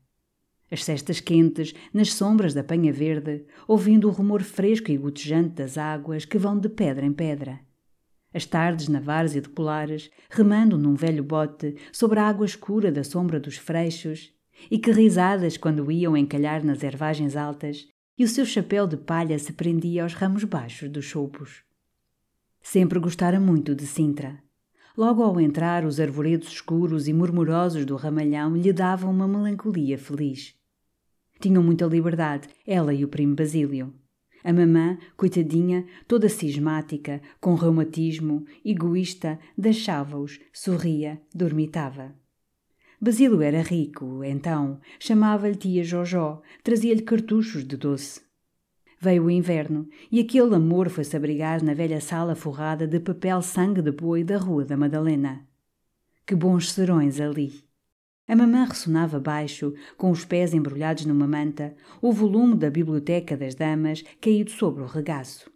As 0.71 0.85
cestas 0.85 1.21
quentes, 1.21 1.73
nas 1.91 2.13
sombras 2.13 2.53
da 2.53 2.63
penha 2.63 2.93
verde, 2.93 3.47
ouvindo 3.67 4.09
o 4.09 4.13
rumor 4.13 4.43
fresco 4.43 4.91
e 4.91 4.99
gotejante 4.99 5.55
das 5.55 5.79
águas 5.79 6.27
que 6.27 6.37
vão 6.37 6.61
de 6.61 6.69
pedra 6.69 7.07
em 7.07 7.15
pedra. 7.15 7.61
As 8.33 8.47
tardes 8.47 8.89
na 8.89 9.01
várzea 9.01 9.43
de 9.43 9.49
Colares, 9.49 10.11
remando 10.31 10.79
num 10.79 10.95
velho 10.95 11.25
bote 11.25 11.75
sobre 11.93 12.21
a 12.21 12.29
água 12.29 12.47
escura 12.47 12.93
da 12.93 13.03
sombra 13.03 13.41
dos 13.41 13.57
freixos, 13.57 14.33
e 14.71 14.79
que 14.79 14.93
risadas 14.93 15.57
quando 15.57 15.91
iam 15.91 16.17
encalhar 16.17 16.63
nas 16.63 16.83
ervagens 16.83 17.37
altas, 17.37 17.89
e 18.17 18.25
o 18.25 18.29
seu 18.29 18.45
chapéu 18.45 18.87
de 18.87 18.97
palha 18.97 19.39
se 19.39 19.53
prendia 19.53 20.03
aos 20.03 20.15
ramos 20.15 20.45
baixos 20.45 20.91
dos 20.91 21.05
choupos. 21.05 21.63
Sempre 22.63 22.99
gostara 22.99 23.41
muito 23.41 23.75
de 23.75 23.87
Sintra. 23.87 24.39
Logo 24.97 25.23
ao 25.23 25.41
entrar, 25.41 25.85
os 25.85 25.99
arvoredos 25.99 26.49
escuros 26.49 27.09
e 27.09 27.13
murmurosos 27.13 27.87
do 27.87 27.97
ramalhão 27.97 28.55
lhe 28.55 28.73
davam 28.73 29.11
uma 29.11 29.27
melancolia 29.27 29.97
feliz. 29.97 30.55
Tinham 31.41 31.63
muita 31.63 31.87
liberdade, 31.87 32.49
ela 32.67 32.93
e 32.93 33.03
o 33.05 33.09
primo 33.09 33.35
Basílio. 33.35 33.95
A 34.43 34.53
mamã, 34.53 34.97
coitadinha, 35.17 35.85
toda 36.09 36.29
cismática, 36.29 37.21
com 37.41 37.55
reumatismo, 37.55 38.45
egoísta, 38.65 39.39
deixava-os, 39.57 40.41
sorria, 40.53 41.21
dormitava. 41.35 42.15
Basílio 43.01 43.41
era 43.41 43.63
rico, 43.63 44.23
então, 44.25 44.79
chamava-lhe 44.99 45.57
tia 45.57 45.83
Jojó, 45.83 46.43
trazia-lhe 46.63 47.03
cartuchos 47.03 47.65
de 47.65 47.77
doce. 47.77 48.21
Veio 49.01 49.25
o 49.25 49.31
inverno 49.31 49.89
e 50.13 50.21
aquele 50.21 50.55
amor 50.55 50.91
foi-se 50.91 51.17
abrigar 51.17 51.63
na 51.63 51.73
velha 51.73 52.01
sala 52.01 52.35
forrada 52.35 52.87
de 52.87 53.01
papel 53.01 53.41
sangue 53.41 53.81
de 53.81 53.91
boi 53.91 54.23
da 54.23 54.37
Rua 54.37 54.67
da 54.67 54.77
Madalena. 54.77 55.49
Que 56.27 56.35
bons 56.35 56.71
serões 56.71 57.19
ali! 57.19 57.70
A 58.31 58.37
mamã 58.37 58.63
ressonava 58.63 59.19
baixo, 59.19 59.75
com 59.97 60.09
os 60.13 60.25
pés 60.25 60.55
embrulhados 60.55 61.05
numa 61.05 61.27
manta, 61.27 61.75
o 62.01 62.13
volume 62.13 62.55
da 62.55 62.71
Biblioteca 62.71 63.37
das 63.37 63.57
Damas 63.57 64.05
caído 64.21 64.53
sobre 64.53 64.85
o 64.85 64.87
regaço. 64.87 65.51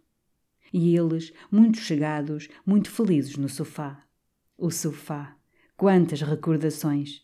E 0.73 0.93
eles, 0.93 1.31
muito 1.49 1.77
chegados, 1.77 2.49
muito 2.65 2.91
felizes 2.91 3.37
no 3.37 3.47
sofá. 3.47 4.03
O 4.57 4.69
sofá! 4.69 5.37
Quantas 5.77 6.21
recordações! 6.21 7.21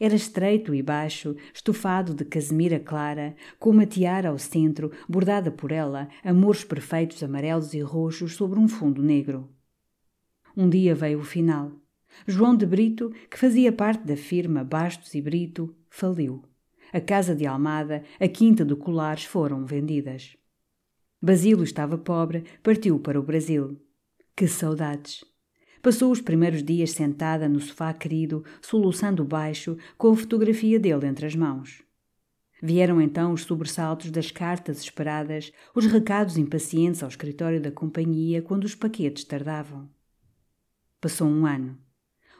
Era 0.00 0.14
estreito 0.14 0.74
e 0.74 0.82
baixo, 0.82 1.36
estufado 1.52 2.14
de 2.14 2.24
casemira 2.24 2.80
clara, 2.80 3.36
com 3.58 3.68
uma 3.68 3.84
tiara 3.84 4.30
ao 4.30 4.38
centro, 4.38 4.90
bordada 5.06 5.50
por 5.50 5.70
ela, 5.70 6.08
amores 6.24 6.64
perfeitos 6.64 7.22
amarelos 7.22 7.74
e 7.74 7.80
roxos 7.82 8.36
sobre 8.36 8.58
um 8.58 8.66
fundo 8.66 9.02
negro. 9.02 9.50
Um 10.56 10.66
dia 10.66 10.94
veio 10.94 11.20
o 11.20 11.24
final. 11.24 11.83
João 12.26 12.56
de 12.56 12.66
Brito, 12.66 13.12
que 13.30 13.38
fazia 13.38 13.72
parte 13.72 14.06
da 14.06 14.16
firma 14.16 14.64
Bastos 14.64 15.14
e 15.14 15.20
Brito, 15.20 15.74
faliu. 15.90 16.42
A 16.92 17.00
casa 17.00 17.34
de 17.34 17.46
Almada, 17.46 18.04
a 18.20 18.28
quinta 18.28 18.64
do 18.64 18.76
Colares 18.76 19.24
foram 19.24 19.64
vendidas. 19.64 20.36
Basílio 21.20 21.64
estava 21.64 21.98
pobre, 21.98 22.44
partiu 22.62 22.98
para 22.98 23.18
o 23.18 23.22
Brasil. 23.22 23.80
Que 24.36 24.46
saudades! 24.46 25.24
Passou 25.82 26.10
os 26.10 26.20
primeiros 26.20 26.62
dias 26.62 26.92
sentada 26.92 27.48
no 27.48 27.60
sofá 27.60 27.92
querido, 27.92 28.44
soluçando 28.62 29.24
baixo, 29.24 29.76
com 29.98 30.12
a 30.12 30.16
fotografia 30.16 30.80
dele 30.80 31.06
entre 31.06 31.26
as 31.26 31.34
mãos. 31.34 31.82
Vieram 32.62 33.00
então 33.00 33.32
os 33.32 33.42
sobressaltos 33.42 34.10
das 34.10 34.30
cartas 34.30 34.80
esperadas, 34.80 35.52
os 35.74 35.84
recados 35.84 36.38
impacientes 36.38 37.02
ao 37.02 37.08
escritório 37.10 37.60
da 37.60 37.70
companhia 37.70 38.40
quando 38.40 38.64
os 38.64 38.74
paquetes 38.74 39.24
tardavam. 39.24 39.90
Passou 41.00 41.28
um 41.28 41.44
ano. 41.44 41.78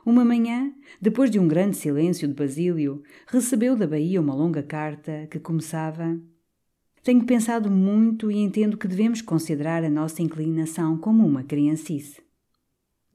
Uma 0.07 0.23
manhã, 0.23 0.71
depois 1.01 1.31
de 1.31 1.38
um 1.38 1.49
grande 1.49 1.79
silêncio 1.79 2.29
de 2.29 2.35
Basílio, 2.35 3.03
recebeu 3.27 3.75
da 3.75 3.87
Bahia 3.87 4.21
uma 4.21 4.35
longa 4.35 4.62
carta 4.62 5.27
que 5.31 5.40
começava: 5.40 6.21
Tenho 7.03 7.25
pensado 7.25 7.71
muito 7.71 8.31
e 8.31 8.37
entendo 8.37 8.77
que 8.77 8.87
devemos 8.87 9.23
considerar 9.23 9.83
a 9.83 9.88
nossa 9.88 10.21
inclinação 10.21 10.99
como 10.99 11.27
uma 11.27 11.43
criancice. 11.43 12.21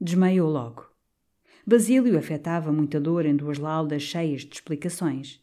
Desmaiou 0.00 0.50
logo. 0.50 0.84
Basílio 1.64 2.18
afetava 2.18 2.72
muita 2.72 2.98
dor 2.98 3.24
em 3.24 3.36
duas 3.36 3.58
laudas 3.58 4.02
cheias 4.02 4.42
de 4.42 4.54
explicações. 4.54 5.40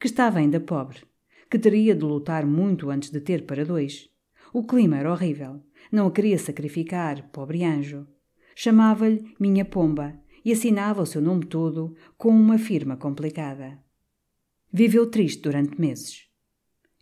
Que 0.00 0.06
estava 0.06 0.38
ainda 0.38 0.60
pobre. 0.60 1.02
Que 1.50 1.58
teria 1.58 1.94
de 1.94 2.04
lutar 2.06 2.46
muito 2.46 2.88
antes 2.88 3.10
de 3.10 3.20
ter 3.20 3.44
para 3.44 3.66
dois. 3.66 4.08
O 4.50 4.66
clima 4.66 4.96
era 4.96 5.12
horrível. 5.12 5.62
Não 5.92 6.06
a 6.06 6.10
queria 6.10 6.38
sacrificar, 6.38 7.28
pobre 7.30 7.64
anjo. 7.64 8.06
Chamava-lhe 8.54 9.34
Minha 9.38 9.64
Pomba 9.66 10.24
e 10.46 10.52
assinava 10.52 11.02
o 11.02 11.06
seu 11.06 11.20
nome 11.20 11.44
todo 11.44 11.96
com 12.16 12.28
uma 12.28 12.56
firma 12.56 12.96
complicada. 12.96 13.76
Viveu 14.72 15.10
triste 15.10 15.42
durante 15.42 15.80
meses. 15.80 16.28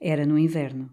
Era 0.00 0.24
no 0.24 0.38
inverno. 0.38 0.90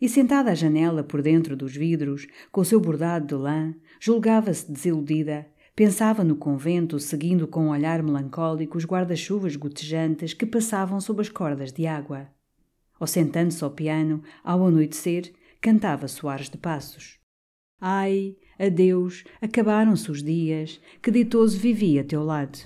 E 0.00 0.08
sentada 0.08 0.50
à 0.50 0.56
janela 0.56 1.04
por 1.04 1.22
dentro 1.22 1.56
dos 1.56 1.76
vidros, 1.76 2.26
com 2.50 2.62
o 2.62 2.64
seu 2.64 2.80
bordado 2.80 3.28
de 3.28 3.34
lã, 3.34 3.72
julgava-se 4.00 4.72
desiludida, 4.72 5.46
pensava 5.76 6.24
no 6.24 6.34
convento, 6.34 6.98
seguindo 6.98 7.46
com 7.46 7.66
um 7.66 7.70
olhar 7.70 8.02
melancólico 8.02 8.76
os 8.76 8.84
guarda-chuvas 8.84 9.54
gotejantes 9.54 10.34
que 10.34 10.46
passavam 10.46 11.00
sob 11.00 11.20
as 11.20 11.28
cordas 11.28 11.72
de 11.72 11.86
água. 11.86 12.28
Ou 12.98 13.06
sentando-se 13.06 13.62
ao 13.62 13.70
piano, 13.70 14.20
ao 14.42 14.66
anoitecer, 14.66 15.32
cantava 15.60 16.08
soares 16.08 16.50
de 16.50 16.58
passos. 16.58 17.20
Ai, 17.80 18.36
adeus, 18.58 19.24
acabaram-se 19.40 20.10
os 20.10 20.22
dias, 20.22 20.80
que 21.02 21.10
ditoso 21.10 21.58
vivia 21.58 22.00
a 22.00 22.04
teu 22.04 22.24
lado. 22.24 22.58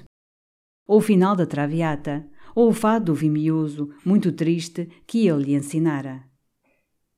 Ou 0.86 0.98
o 0.98 1.02
final 1.02 1.36
da 1.36 1.46
Traviata, 1.46 2.26
ou 2.54 2.68
o 2.68 2.72
fado 2.72 3.06
do 3.06 3.14
Vimioso, 3.14 3.90
muito 4.04 4.32
triste, 4.32 4.88
que 5.06 5.26
ele 5.26 5.44
lhe 5.44 5.54
ensinara. 5.54 6.22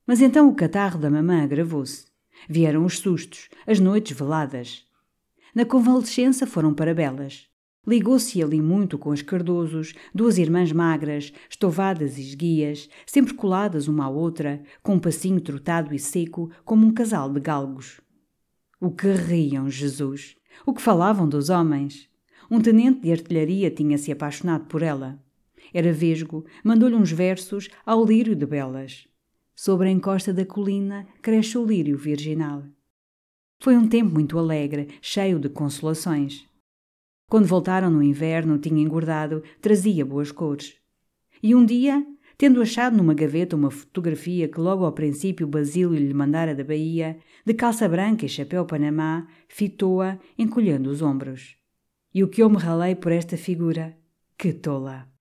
Mas 0.05 0.21
então 0.21 0.47
o 0.49 0.55
catarro 0.55 0.99
da 0.99 1.09
mamã 1.09 1.43
agravou-se. 1.43 2.05
Vieram 2.47 2.85
os 2.85 2.99
sustos, 2.99 3.49
as 3.65 3.79
noites 3.79 4.15
veladas. 4.15 4.85
Na 5.53 5.65
convalescença 5.65 6.45
foram 6.45 6.73
para 6.73 6.93
belas. 6.93 7.47
Ligou-se 7.87 8.41
ali 8.41 8.61
muito 8.61 8.97
com 8.97 9.11
as 9.11 9.21
Cardosos, 9.21 9.93
duas 10.13 10.37
irmãs 10.37 10.71
magras, 10.71 11.31
estovadas 11.49 12.17
e 12.17 12.21
esguias, 12.21 12.89
sempre 13.05 13.33
coladas 13.35 13.87
uma 13.87 14.05
à 14.05 14.09
outra, 14.09 14.61
com 14.81 14.95
um 14.95 14.99
passinho 14.99 15.39
trotado 15.39 15.93
e 15.93 15.99
seco, 15.99 16.49
como 16.63 16.85
um 16.85 16.91
casal 16.91 17.31
de 17.31 17.39
galgos. 17.39 18.01
O 18.85 18.91
que 18.91 19.11
riam, 19.11 19.67
Jesus! 19.67 20.37
O 20.63 20.71
que 20.71 20.79
falavam 20.79 21.27
dos 21.27 21.49
homens! 21.49 22.07
Um 22.51 22.61
tenente 22.61 23.01
de 23.01 23.11
artilharia 23.11 23.71
tinha-se 23.71 24.11
apaixonado 24.11 24.65
por 24.65 24.83
ela. 24.83 25.19
Era 25.73 25.91
vesgo, 25.91 26.45
mandou-lhe 26.63 26.93
uns 26.93 27.11
versos 27.11 27.67
ao 27.83 28.05
lírio 28.05 28.35
de 28.35 28.45
belas. 28.45 29.07
Sobre 29.55 29.87
a 29.87 29.91
encosta 29.91 30.31
da 30.31 30.45
colina 30.45 31.07
cresce 31.19 31.57
o 31.57 31.65
lírio 31.65 31.97
virginal. 31.97 32.63
Foi 33.59 33.75
um 33.75 33.89
tempo 33.89 34.13
muito 34.13 34.37
alegre, 34.37 34.89
cheio 35.01 35.39
de 35.39 35.49
consolações. 35.49 36.45
Quando 37.27 37.47
voltaram 37.47 37.89
no 37.89 38.03
inverno, 38.03 38.59
tinha 38.59 38.83
engordado, 38.83 39.41
trazia 39.59 40.05
boas 40.05 40.31
cores. 40.31 40.75
E 41.41 41.55
um 41.55 41.65
dia, 41.65 42.05
tendo 42.37 42.61
achado 42.61 42.97
numa 42.97 43.13
gaveta 43.13 43.55
uma 43.55 43.71
fotografia 43.71 44.47
que 44.47 44.59
logo 44.59 44.85
ao 44.85 44.91
princípio 44.91 45.47
Basílio 45.47 45.93
lhe 45.93 46.13
mandara 46.13 46.53
da 46.53 46.63
Bahia, 46.63 47.17
de 47.45 47.53
calça 47.53 47.87
branca 47.87 48.25
e 48.25 48.29
chapéu 48.29 48.65
panamá, 48.65 49.27
fitou-a, 49.47 50.19
encolhendo 50.37 50.89
os 50.89 51.01
ombros. 51.01 51.55
E 52.13 52.23
o 52.23 52.27
que 52.27 52.41
eu 52.41 52.49
me 52.49 52.57
ralei 52.57 52.95
por 52.95 53.11
esta 53.11 53.37
figura? 53.37 53.97
Que 54.37 54.53
tola! 54.53 55.14